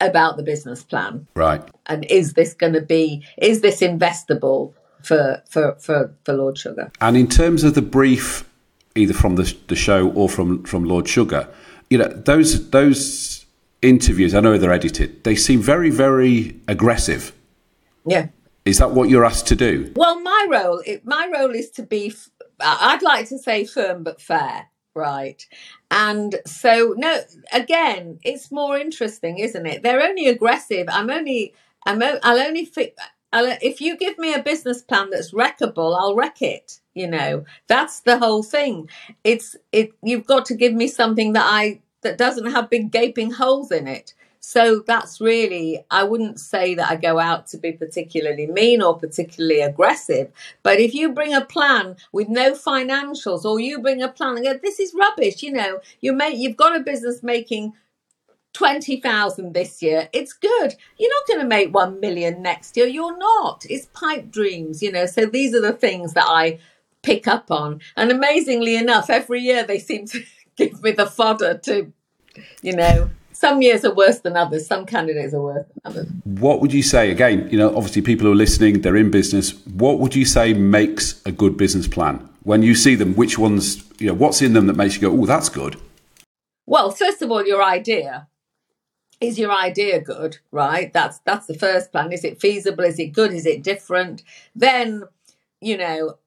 [0.00, 1.62] about the business plan Right.
[1.86, 6.90] and is this going to be is this investable for for for for Lord Sugar?
[7.00, 8.44] And in terms of the brief,
[8.96, 11.48] either from the, the show or from, from Lord Sugar,
[11.90, 13.46] you know, those those
[13.82, 17.32] interviews, I know they're edited, they seem very, very aggressive.
[18.06, 18.28] Yeah.
[18.64, 19.92] Is that what you're asked to do?
[19.94, 22.14] Well, my role it, my role is to be
[22.60, 25.44] I'd like to say firm but fair, right?
[25.90, 27.20] And so no,
[27.52, 29.82] again, it's more interesting, isn't it?
[29.82, 30.86] They're only aggressive.
[30.90, 31.52] I'm only
[31.84, 32.94] I'm o- I'll only fi-
[33.34, 36.80] I'll, if you give me a business plan that's wreckable, I'll wreck it.
[36.94, 38.88] You know, that's the whole thing.
[39.24, 39.92] It's it.
[40.02, 43.88] You've got to give me something that I that doesn't have big gaping holes in
[43.88, 44.14] it.
[44.46, 48.98] So that's really, I wouldn't say that I go out to be particularly mean or
[48.98, 50.30] particularly aggressive.
[50.62, 54.44] But if you bring a plan with no financials, or you bring a plan and
[54.44, 57.72] go, this is rubbish, you know, you make, you've got a business making
[58.54, 60.74] 20,000 this year, it's good.
[60.98, 62.86] You're not going to make 1 million next year.
[62.86, 63.66] You're not.
[63.68, 65.06] It's pipe dreams, you know.
[65.06, 66.58] So these are the things that I
[67.02, 67.80] pick up on.
[67.96, 70.22] And amazingly enough, every year they seem to
[70.56, 71.92] give me the fodder to,
[72.62, 74.66] you know, some years are worse than others.
[74.66, 76.08] Some candidates are worse than others.
[76.24, 79.54] What would you say, again, you know, obviously people who are listening, they're in business.
[79.66, 82.26] What would you say makes a good business plan?
[82.44, 85.10] When you see them, which ones, you know, what's in them that makes you go,
[85.10, 85.76] oh, that's good?
[86.66, 88.28] Well, first of all, your idea.
[89.24, 90.38] Is your idea good?
[90.50, 90.92] Right.
[90.92, 92.12] That's that's the first plan.
[92.12, 92.84] Is it feasible?
[92.84, 93.32] Is it good?
[93.32, 94.22] Is it different?
[94.54, 95.04] Then,
[95.60, 96.18] you know,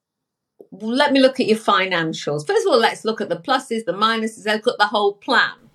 [0.71, 2.47] let me look at your financials.
[2.47, 4.45] First of all, let's look at the pluses, the minuses.
[4.45, 5.66] Look at the whole plan.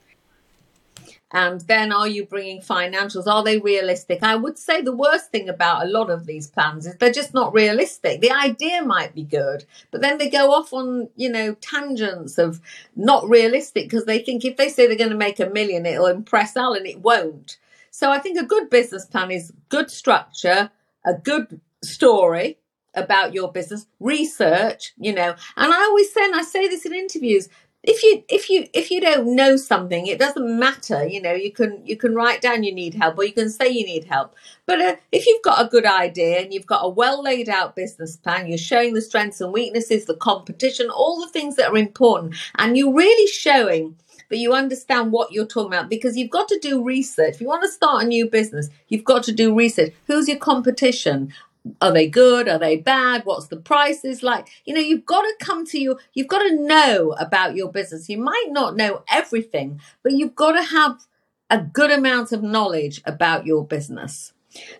[1.32, 3.26] And then, are you bringing financials?
[3.26, 4.22] Are they realistic?
[4.22, 7.32] I would say the worst thing about a lot of these plans is they're just
[7.32, 8.20] not realistic.
[8.20, 12.60] The idea might be good, but then they go off on, you know, tangents of
[12.94, 16.06] not realistic because they think if they say they're going to make a million, it'll
[16.06, 17.56] impress Al and it won't.
[17.90, 20.70] So I think a good business plan is good structure,
[21.04, 22.58] a good story
[22.94, 25.34] about your business, research, you know.
[25.56, 27.48] And I always say, and I say this in interviews,
[27.84, 31.50] if you if you if you don't know something it doesn't matter you know you
[31.50, 34.34] can you can write down you need help or you can say you need help
[34.66, 37.74] but uh, if you've got a good idea and you've got a well laid out
[37.74, 41.76] business plan you're showing the strengths and weaknesses the competition all the things that are
[41.76, 43.96] important and you're really showing
[44.28, 47.34] but you understand what you're talking about because you've got to do research.
[47.34, 49.92] If you want to start a new business, you've got to do research.
[50.06, 51.34] Who's your competition?
[51.80, 52.48] Are they good?
[52.48, 53.24] Are they bad?
[53.24, 54.48] What's the prices like?
[54.64, 58.08] You know, you've got to come to you, you've got to know about your business.
[58.08, 61.06] You might not know everything, but you've got to have
[61.50, 64.32] a good amount of knowledge about your business.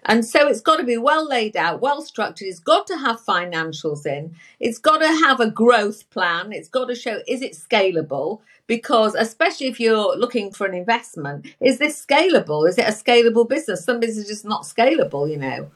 [0.05, 2.49] And so it's got to be well laid out, well structured.
[2.49, 4.35] It's got to have financials in.
[4.61, 6.53] It's got to have a growth plan.
[6.53, 8.41] It's got to show is it scalable?
[8.67, 12.69] Because especially if you're looking for an investment, is this scalable?
[12.69, 13.85] Is it a scalable business?
[13.85, 15.71] Some businesses are just not scalable, you know.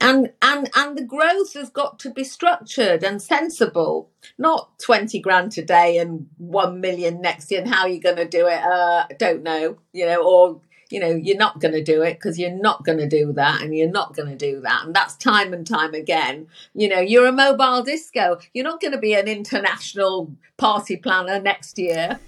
[0.00, 5.52] And and and the growth has got to be structured and sensible, not twenty grand
[5.52, 7.60] today and one million next year.
[7.60, 8.62] And how are you going to do it?
[8.62, 12.38] Uh, don't know, you know, or you know, you're not going to do it because
[12.38, 14.84] you're not going to do that and you're not going to do that.
[14.84, 16.48] And that's time and time again.
[16.74, 18.38] You know, you're a mobile disco.
[18.52, 22.18] You're not going to be an international party planner next year.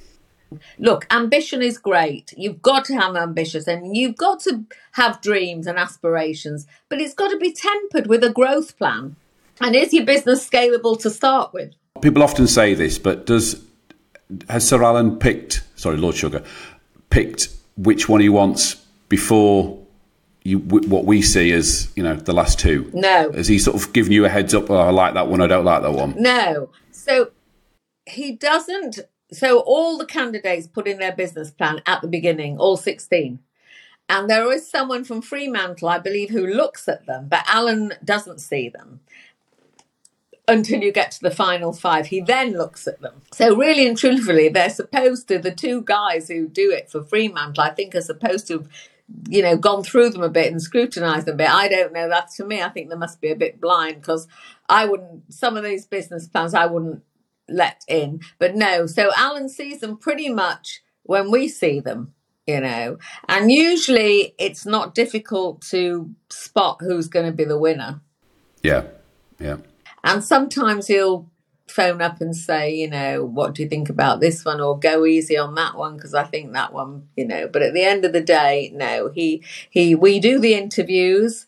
[0.78, 2.32] Look, ambition is great.
[2.36, 7.14] You've got to have ambitions and you've got to have dreams and aspirations, but it's
[7.14, 9.16] got to be tempered with a growth plan.
[9.60, 11.72] And is your business scalable to start with?
[12.00, 13.62] People often say this, but does
[14.48, 16.42] has Sir Alan picked, sorry, Lord Sugar,
[17.10, 18.74] picked which one he wants
[19.08, 19.78] before
[20.44, 22.90] you what we see as you know the last two?
[22.92, 23.30] No.
[23.32, 24.70] Has he sort of given you a heads up?
[24.70, 25.40] Oh, I like that one.
[25.40, 26.14] I don't like that one.
[26.16, 26.70] No.
[26.90, 27.30] So
[28.06, 29.00] he doesn't.
[29.32, 33.40] So all the candidates put in their business plan at the beginning, all sixteen.
[34.08, 38.40] And there is someone from Fremantle, I believe, who looks at them, but Alan doesn't
[38.40, 39.00] see them
[40.48, 42.08] until you get to the final five.
[42.08, 43.22] He then looks at them.
[43.32, 47.62] So, really and truthfully, they're supposed to, the two guys who do it for Fremantle,
[47.62, 48.68] I think, are supposed to have,
[49.28, 51.50] you know, gone through them a bit and scrutinized them a bit.
[51.50, 52.08] I don't know.
[52.08, 54.26] That to me, I think they must be a bit blind because
[54.68, 57.02] I wouldn't, some of these business plans I wouldn't
[57.48, 58.20] let in.
[58.38, 62.14] But no, so Alan sees them pretty much when we see them
[62.44, 62.98] you know.
[63.28, 68.00] And usually it's not difficult to spot who's going to be the winner.
[68.64, 68.82] Yeah
[69.42, 69.56] yeah.
[70.04, 71.30] And sometimes he'll
[71.68, 74.60] phone up and say, you know, what do you think about this one?
[74.60, 77.74] or go easy on that one because I think that one, you know, but at
[77.74, 81.46] the end of the day, no, he he we do the interviews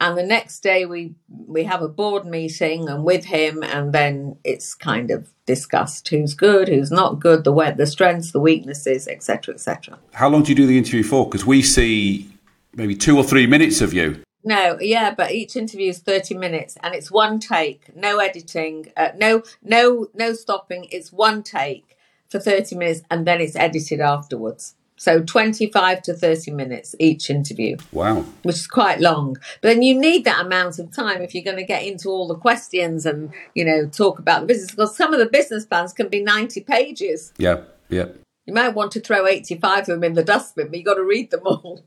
[0.00, 4.36] and the next day we we have a board meeting and with him and then
[4.44, 9.06] it's kind of discussed who's good, who's not good, the wet, the strengths, the weaknesses,
[9.08, 9.98] etc., etc.
[10.12, 11.26] How long do you do the interview for?
[11.26, 12.30] Because we see
[12.74, 16.76] maybe two or three minutes of you no, yeah, but each interview is 30 minutes
[16.82, 21.96] and it's one take, no editing, uh, no no no stopping, it's one take
[22.28, 24.74] for 30 minutes and then it's edited afterwards.
[25.04, 27.76] So 25 to 30 minutes each interview.
[27.92, 28.24] Wow.
[28.42, 29.36] Which is quite long.
[29.60, 32.26] But then you need that amount of time if you're going to get into all
[32.26, 35.92] the questions and, you know, talk about the business because some of the business plans
[35.92, 37.34] can be 90 pages.
[37.36, 38.06] Yeah, yeah.
[38.46, 41.04] You might want to throw 85 of them in the dustbin, but you've got to
[41.04, 41.84] read them all.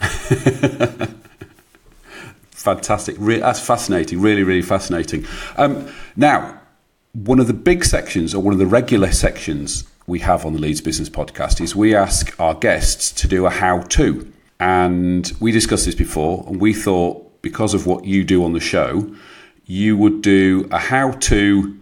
[2.52, 3.16] Fantastic.
[3.18, 4.22] Re- that's fascinating.
[4.22, 5.26] Really, really fascinating.
[5.56, 6.58] Um, now,
[7.12, 10.58] one of the big sections, or one of the regular sections we have on the
[10.58, 14.30] Leeds Business Podcast, is we ask our guests to do a how to.
[14.58, 18.60] And we discussed this before, and we thought because of what you do on the
[18.60, 19.14] show,
[19.66, 21.78] you would do a how to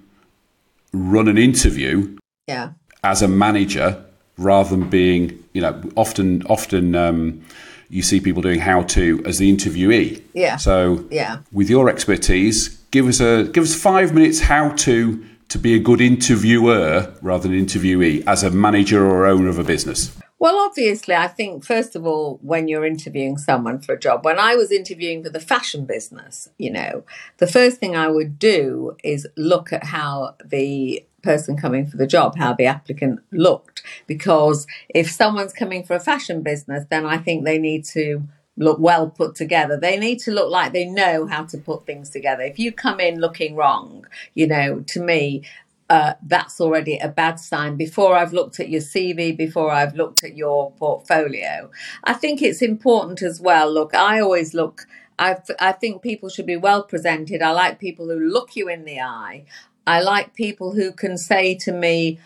[0.92, 2.72] run an interview yeah.
[3.02, 4.04] as a manager
[4.36, 6.94] rather than being, you know, often, often.
[6.94, 7.42] Um,
[7.90, 10.20] you see people doing how to as the interviewee.
[10.34, 10.56] Yeah.
[10.56, 15.58] So yeah, with your expertise, give us a give us five minutes how to to
[15.58, 20.16] be a good interviewer rather than interviewee as a manager or owner of a business.
[20.40, 24.38] Well, obviously, I think, first of all, when you're interviewing someone for a job, when
[24.38, 27.02] I was interviewing for the fashion business, you know,
[27.38, 32.06] the first thing I would do is look at how the person coming for the
[32.06, 37.18] job how the applicant looked because if someone's coming for a fashion business then i
[37.18, 38.22] think they need to
[38.58, 42.10] look well put together they need to look like they know how to put things
[42.10, 45.42] together if you come in looking wrong you know to me
[45.90, 50.22] uh, that's already a bad sign before I've looked at your CV, before I've looked
[50.22, 51.70] at your portfolio.
[52.04, 53.72] I think it's important as well.
[53.72, 54.86] Look, I always look
[55.18, 57.42] I, I think people should be well presented.
[57.42, 59.44] I like people who look you in the eye.
[59.86, 62.18] I like people who can say to me,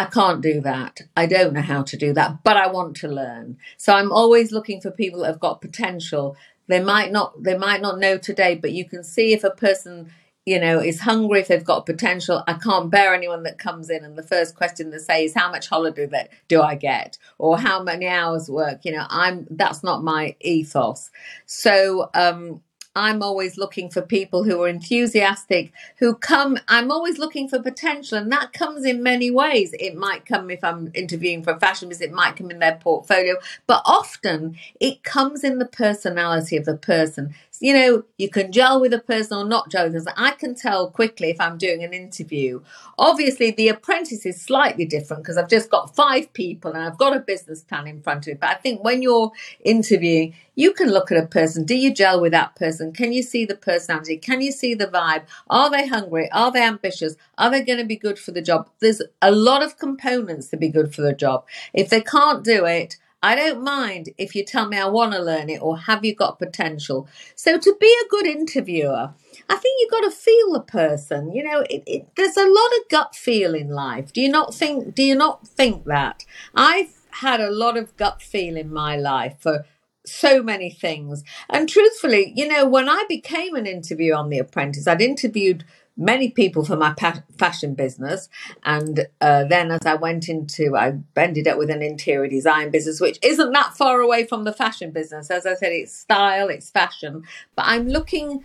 [0.00, 1.02] I can't do that.
[1.14, 3.58] I don't know how to do that, but I want to learn.
[3.76, 6.38] So I'm always looking for people that have got potential.
[6.68, 10.10] They might not they might not know today, but you can see if a person
[10.46, 14.02] you know is hungry if they've got potential i can't bear anyone that comes in
[14.02, 17.58] and the first question they say is how much holiday that do i get or
[17.58, 21.10] how many hours work you know i'm that's not my ethos
[21.44, 22.62] so um
[22.94, 28.18] I'm always looking for people who are enthusiastic, who come, I'm always looking for potential,
[28.18, 29.72] and that comes in many ways.
[29.80, 32.76] It might come if I'm interviewing for a fashion business, it might come in their
[32.76, 33.36] portfolio,
[33.66, 37.34] but often it comes in the personality of the person.
[37.62, 40.08] You know, you can gel with a person or not gel with.
[40.16, 42.62] I can tell quickly if I'm doing an interview.
[42.98, 47.14] Obviously, the apprentice is slightly different because I've just got five people and I've got
[47.14, 48.38] a business plan in front of me.
[48.40, 49.32] But I think when you're
[49.62, 51.64] interviewing, you can look at a person.
[51.64, 52.92] Do you gel with that person?
[52.92, 54.16] Can you see the personality?
[54.16, 55.24] Can you see the vibe?
[55.50, 56.30] Are they hungry?
[56.32, 57.16] Are they ambitious?
[57.36, 58.70] Are they going to be good for the job?
[58.80, 61.44] There's a lot of components to be good for the job.
[61.74, 65.22] If they can't do it, I don't mind if you tell me I want to
[65.22, 67.06] learn it or have you got potential.
[67.34, 69.12] So to be a good interviewer,
[69.48, 71.32] I think you've got to feel the person.
[71.32, 74.12] You know, it, it, there's a lot of gut feel in life.
[74.12, 74.94] Do you not think?
[74.94, 76.24] Do you not think that?
[76.54, 79.66] I've had a lot of gut feel in my life for
[80.06, 81.22] so many things.
[81.48, 85.64] And truthfully, you know, when I became an interviewer on The Apprentice, I'd interviewed
[86.00, 88.28] many people for my pa- fashion business.
[88.64, 93.00] And uh, then as I went into, I ended up with an interior design business,
[93.00, 95.30] which isn't that far away from the fashion business.
[95.30, 97.24] As I said, it's style, it's fashion.
[97.54, 98.44] But I'm looking.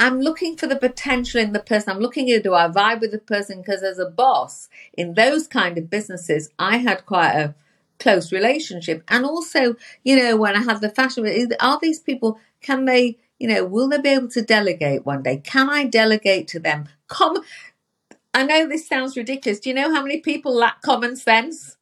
[0.00, 1.90] I'm looking for the potential in the person.
[1.90, 3.62] I'm looking at do I vibe with the person?
[3.62, 7.56] Because as a boss in those kind of businesses, I had quite a
[7.98, 9.02] close relationship.
[9.08, 9.74] And also,
[10.04, 11.26] you know, when I had the fashion,
[11.58, 15.38] are these people, can they, you know, will they be able to delegate one day?
[15.38, 16.88] Can I delegate to them?
[17.08, 17.42] Come,
[18.34, 19.60] I know this sounds ridiculous.
[19.60, 21.76] Do you know how many people lack common sense?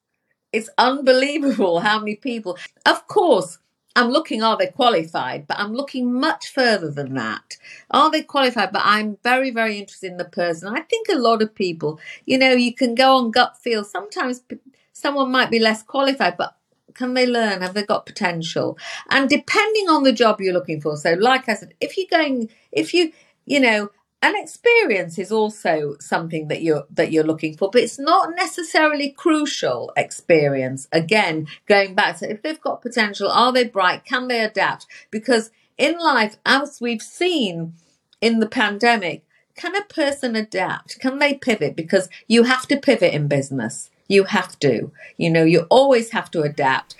[0.52, 2.59] It's unbelievable how many people.
[2.84, 3.59] Of course,
[3.94, 5.46] I'm looking, are they qualified?
[5.46, 7.57] But I'm looking much further than that.
[7.90, 8.72] Are they qualified?
[8.72, 10.68] But I'm very, very interested in the person.
[10.68, 13.84] I think a lot of people, you know, you can go on gut feel.
[13.84, 14.42] Sometimes
[14.92, 16.55] someone might be less qualified, but
[16.97, 17.62] can they learn?
[17.62, 18.78] Have they got potential?
[19.11, 20.97] And depending on the job you're looking for.
[20.97, 23.12] So, like I said, if you're going, if you,
[23.44, 23.90] you know,
[24.22, 29.11] an experience is also something that you're that you're looking for, but it's not necessarily
[29.11, 30.88] crucial experience.
[30.90, 34.05] Again, going back to if they've got potential, are they bright?
[34.05, 34.86] Can they adapt?
[35.11, 37.74] Because in life, as we've seen
[38.20, 39.24] in the pandemic,
[39.55, 40.99] can a person adapt?
[40.99, 41.76] Can they pivot?
[41.76, 44.92] Because you have to pivot in business you have to.
[45.16, 46.94] You know, you always have to adapt.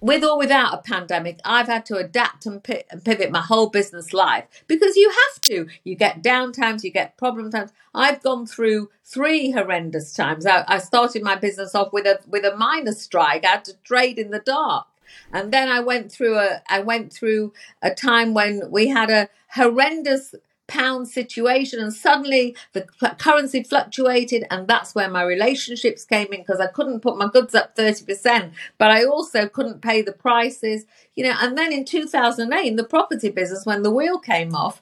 [0.00, 4.44] With or without a pandemic, I've had to adapt and pivot my whole business life
[4.68, 5.66] because you have to.
[5.82, 7.72] You get down times, you get problem times.
[7.92, 10.46] I've gone through three horrendous times.
[10.46, 13.44] I, I started my business off with a with a miners strike.
[13.44, 14.86] I had to trade in the dark
[15.32, 19.28] and then I went through a I went through a time when we had a
[19.50, 20.34] horrendous
[20.72, 22.82] pound situation and suddenly the
[23.18, 27.54] currency fluctuated and that's where my relationships came in because I couldn't put my goods
[27.54, 31.34] up 30% but I also couldn't pay the prices you know.
[31.38, 34.80] And then in 2008 in the property business when the wheel came off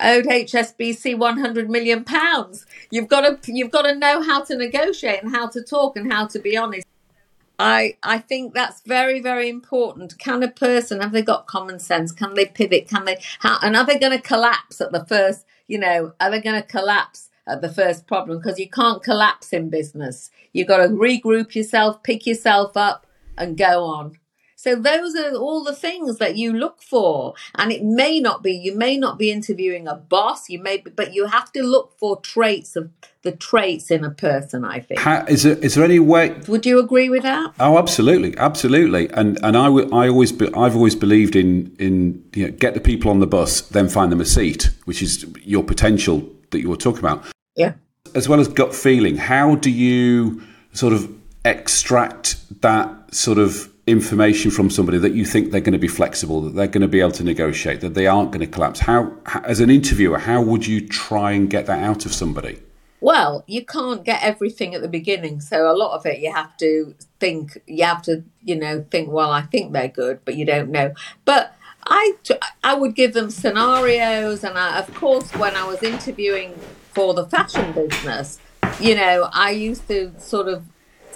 [0.00, 2.64] owed HSBC 100 million pounds.
[2.90, 6.10] You've got to you've got to know how to negotiate and how to talk and
[6.10, 6.86] how to be honest
[7.58, 10.18] I I think that's very very important.
[10.18, 12.12] Can a person have they got common sense?
[12.12, 12.88] Can they pivot?
[12.88, 15.44] Can they how and are they going to collapse at the first?
[15.66, 18.38] You know, are they going to collapse at the first problem?
[18.38, 20.30] Because you can't collapse in business.
[20.52, 23.06] You've got to regroup yourself, pick yourself up,
[23.38, 24.18] and go on.
[24.64, 27.34] So those are all the things that you look for.
[27.54, 30.90] And it may not be, you may not be interviewing a boss, you may be,
[30.90, 32.88] but you have to look for traits of
[33.20, 35.00] the traits in a person, I think.
[35.00, 36.40] How, is, there, is there any way?
[36.48, 37.52] Would you agree with that?
[37.60, 38.34] Oh, absolutely.
[38.38, 39.10] Absolutely.
[39.10, 42.80] And, and I, I always, be, I've always believed in, in, you know, get the
[42.80, 46.70] people on the bus, then find them a seat, which is your potential that you
[46.70, 47.22] were talking about.
[47.54, 47.74] Yeah.
[48.14, 50.42] As well as gut feeling, how do you
[50.72, 51.12] sort of
[51.44, 56.40] extract that sort of information from somebody that you think they're going to be flexible,
[56.42, 58.80] that they're going to be able to negotiate, that they aren't going to collapse?
[58.80, 59.12] How,
[59.44, 62.60] as an interviewer, how would you try and get that out of somebody?
[63.00, 66.56] Well, you can't get everything at the beginning, so a lot of it you have
[66.56, 67.58] to think.
[67.66, 69.10] You have to, you know, think.
[69.10, 70.94] Well, I think they're good, but you don't know.
[71.26, 71.54] But
[71.86, 72.14] I,
[72.62, 76.58] I would give them scenarios, and I, of course, when I was interviewing
[76.92, 78.38] for the fashion business,
[78.80, 80.64] you know, I used to sort of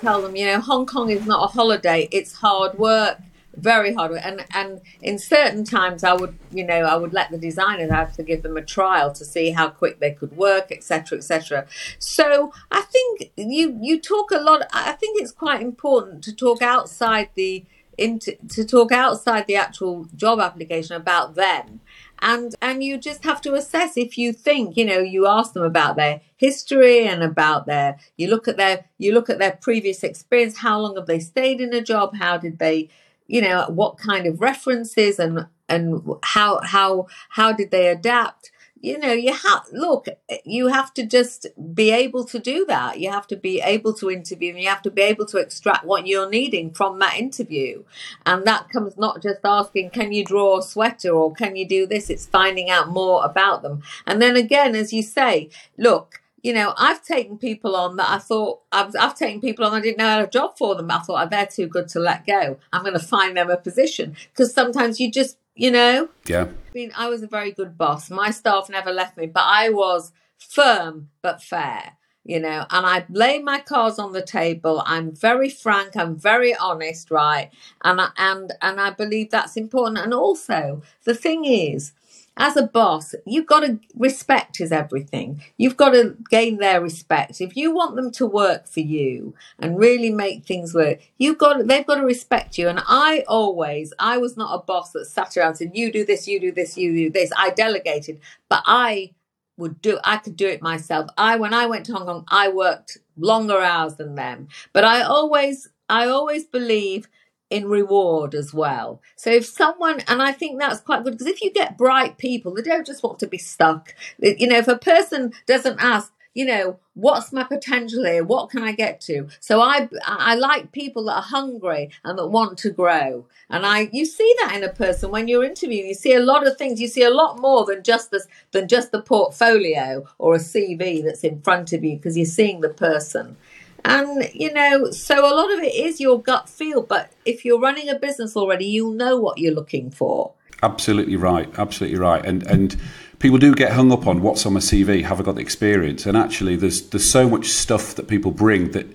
[0.01, 3.19] tell them, you know, Hong Kong is not a holiday; it's hard work,
[3.57, 4.21] very hard work.
[4.25, 8.15] And and in certain times, I would, you know, I would let the designers have
[8.17, 11.67] to give them a trial to see how quick they could work, etc., etc.
[11.99, 14.63] So I think you you talk a lot.
[14.73, 17.65] I think it's quite important to talk outside the
[17.99, 21.81] into to talk outside the actual job application about them
[22.21, 25.63] and and you just have to assess if you think you know you ask them
[25.63, 30.03] about their history and about their you look at their you look at their previous
[30.03, 32.89] experience how long have they stayed in a job how did they
[33.27, 38.51] you know what kind of references and and how how how did they adapt
[38.81, 40.07] you know you have look
[40.45, 43.01] you have to just be able to do that.
[43.01, 45.85] You have to be able to interview and you have to be able to extract
[45.85, 47.85] what you're needing from that interview.
[48.27, 51.11] And that comes not just asking can you draw a sweater?
[51.11, 52.11] or can you do this?
[52.11, 53.83] It's finding out more about them.
[54.07, 58.19] And then again as you say look you know, I've taken people on that I
[58.19, 60.91] thought I've, I've taken people on I didn't know I had a job for them.
[60.91, 62.59] I thought they're too good to let go.
[62.73, 64.17] I'm going to find them a position.
[64.31, 66.09] Because sometimes you just you know?
[66.27, 66.45] Yeah.
[66.45, 68.11] I mean, I was a very good boss.
[68.11, 73.05] My staff never left me, but I was firm but fair, you know, and I
[73.11, 74.83] lay my cards on the table.
[74.87, 77.51] I'm very frank, I'm very honest, right?
[77.83, 79.99] And I, and and I believe that's important.
[79.99, 81.93] And also, the thing is,
[82.39, 85.43] as a boss, you've got to respect is everything.
[85.57, 87.41] You've got to gain their respect.
[87.41, 91.67] If you want them to work for you and really make things work, you've got
[91.67, 92.69] they've got to respect you.
[92.69, 96.05] And I always, I was not a boss that sat around and said, "You do
[96.07, 99.15] this, you do this, you do this." I delegated, but I
[99.57, 99.99] would do.
[100.05, 101.11] I could do it myself.
[101.19, 105.03] I when I went to Hong Kong, I worked longer hours than them, but I
[105.03, 107.09] always, I always believe
[107.51, 109.01] in reward as well.
[109.17, 112.55] So if someone, and I think that's quite good because if you get bright people,
[112.55, 113.95] they don't just want to be stuck.
[114.19, 118.23] You know, if a person doesn't ask, you know, what's my potential here?
[118.23, 119.29] What can I get to?
[119.41, 123.27] So I I like people that are hungry and that want to grow.
[123.51, 125.89] And I you see that in a person when you're interviewing.
[125.89, 126.81] You see a lot of things.
[126.81, 131.03] You see a lot more than just this than just the portfolio or a CV
[131.03, 133.37] that's in front of you because you're seeing the person.
[133.85, 136.83] And, you know, so a lot of it is your gut feel.
[136.83, 140.33] But if you're running a business already, you'll know what you're looking for.
[140.63, 141.49] Absolutely right.
[141.59, 142.25] Absolutely right.
[142.25, 142.77] And, and,
[143.19, 145.03] People do get hung up on what's on my CV.
[145.03, 146.07] Have I got the experience?
[146.07, 148.87] And actually, there's there's so much stuff that people bring that,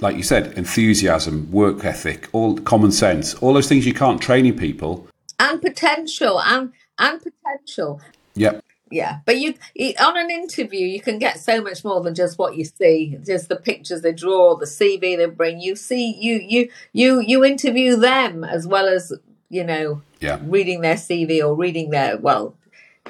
[0.00, 4.44] like you said, enthusiasm, work ethic, all common sense, all those things you can't train
[4.44, 5.06] in people,
[5.38, 8.00] and potential, and and potential.
[8.34, 9.54] Yep yeah but you
[10.00, 13.48] on an interview you can get so much more than just what you see just
[13.48, 15.60] the pictures they draw the cv they bring.
[15.60, 19.12] You see you you you you interview them as well as
[19.48, 20.38] you know yeah.
[20.42, 22.54] reading their cv or reading their well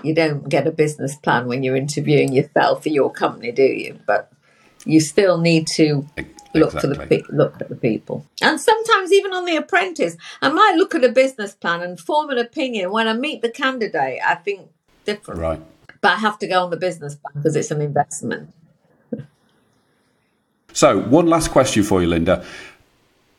[0.03, 3.99] you don't get a business plan when you're interviewing yourself for your company do you?
[4.07, 4.33] But
[4.85, 6.07] you still need to
[6.55, 8.27] look for the look at the people.
[8.43, 12.31] And sometimes even on the apprentice i might look at a business plan and form
[12.31, 12.93] an opinion.
[12.93, 14.69] When i meet the candidate i think
[15.05, 15.61] different right
[16.05, 18.53] but I have to go on the business plan because it's an investment.
[20.75, 22.45] so, one last question for you, Linda.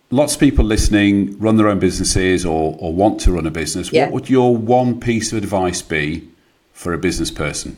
[0.10, 3.92] Lots of people listening run their own businesses or, or want to run a business.
[3.92, 4.06] Yeah.
[4.06, 6.28] What would your one piece of advice be
[6.74, 7.78] for a business person?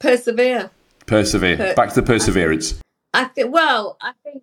[0.00, 0.70] Persevere.
[1.06, 1.56] Persevere.
[1.56, 2.80] Per- Back to the perseverance.
[3.14, 3.54] I think.
[3.54, 4.42] Well, I think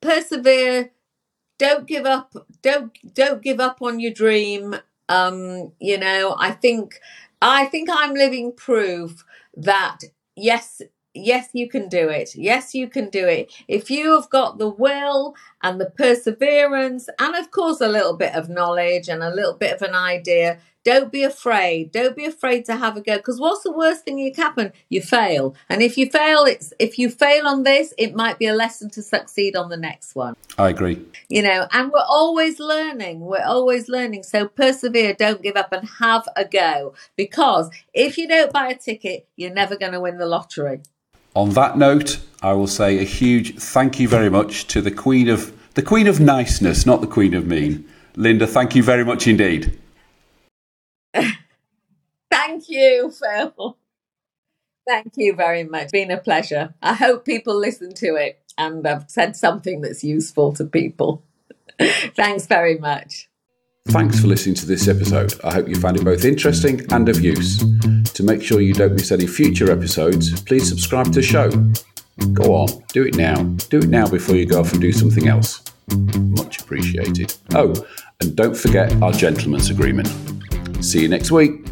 [0.00, 0.90] persevere.
[1.60, 2.34] Don't give up.
[2.60, 4.74] Don't don't give up on your dream.
[5.08, 6.98] Um, you know, I think
[7.42, 9.24] I think I'm living proof
[9.56, 10.00] that
[10.36, 10.82] yes,
[11.14, 12.36] yes, you can do it.
[12.36, 13.52] Yes, you can do it.
[13.68, 18.34] If you have got the will and the perseverance, and of course, a little bit
[18.36, 21.92] of knowledge and a little bit of an idea, don't be afraid.
[21.92, 23.16] Don't be afraid to have a go.
[23.16, 24.72] Because what's the worst thing that can happen?
[24.88, 25.54] You fail.
[25.68, 28.90] And if you fail, it's if you fail on this, it might be a lesson
[28.90, 30.34] to succeed on the next one.
[30.58, 31.00] I agree.
[31.28, 33.20] You know, and we're always learning.
[33.20, 34.24] We're always learning.
[34.24, 36.94] So persevere, don't give up and have a go.
[37.16, 40.80] Because if you don't buy a ticket, you're never going to win the lottery.
[41.34, 45.28] On that note, I will say a huge thank you very much to the Queen
[45.28, 47.88] of the Queen of Niceness, not the Queen of Mean.
[48.16, 49.78] Linda, thank you very much indeed.
[52.46, 53.76] Thank you, Phil.
[54.86, 55.84] Thank you very much.
[55.84, 56.74] It's been a pleasure.
[56.82, 61.22] I hope people listen to it and I've said something that's useful to people.
[62.16, 63.28] Thanks very much.
[63.88, 65.34] Thanks for listening to this episode.
[65.44, 67.58] I hope you found it both interesting and of use.
[68.14, 71.50] To make sure you don't miss any future episodes, please subscribe to the show.
[72.32, 73.40] Go on, do it now.
[73.70, 75.62] Do it now before you go off and do something else.
[76.16, 77.34] Much appreciated.
[77.54, 77.72] Oh,
[78.20, 80.08] and don't forget our gentleman's agreement.
[80.80, 81.71] See you next week.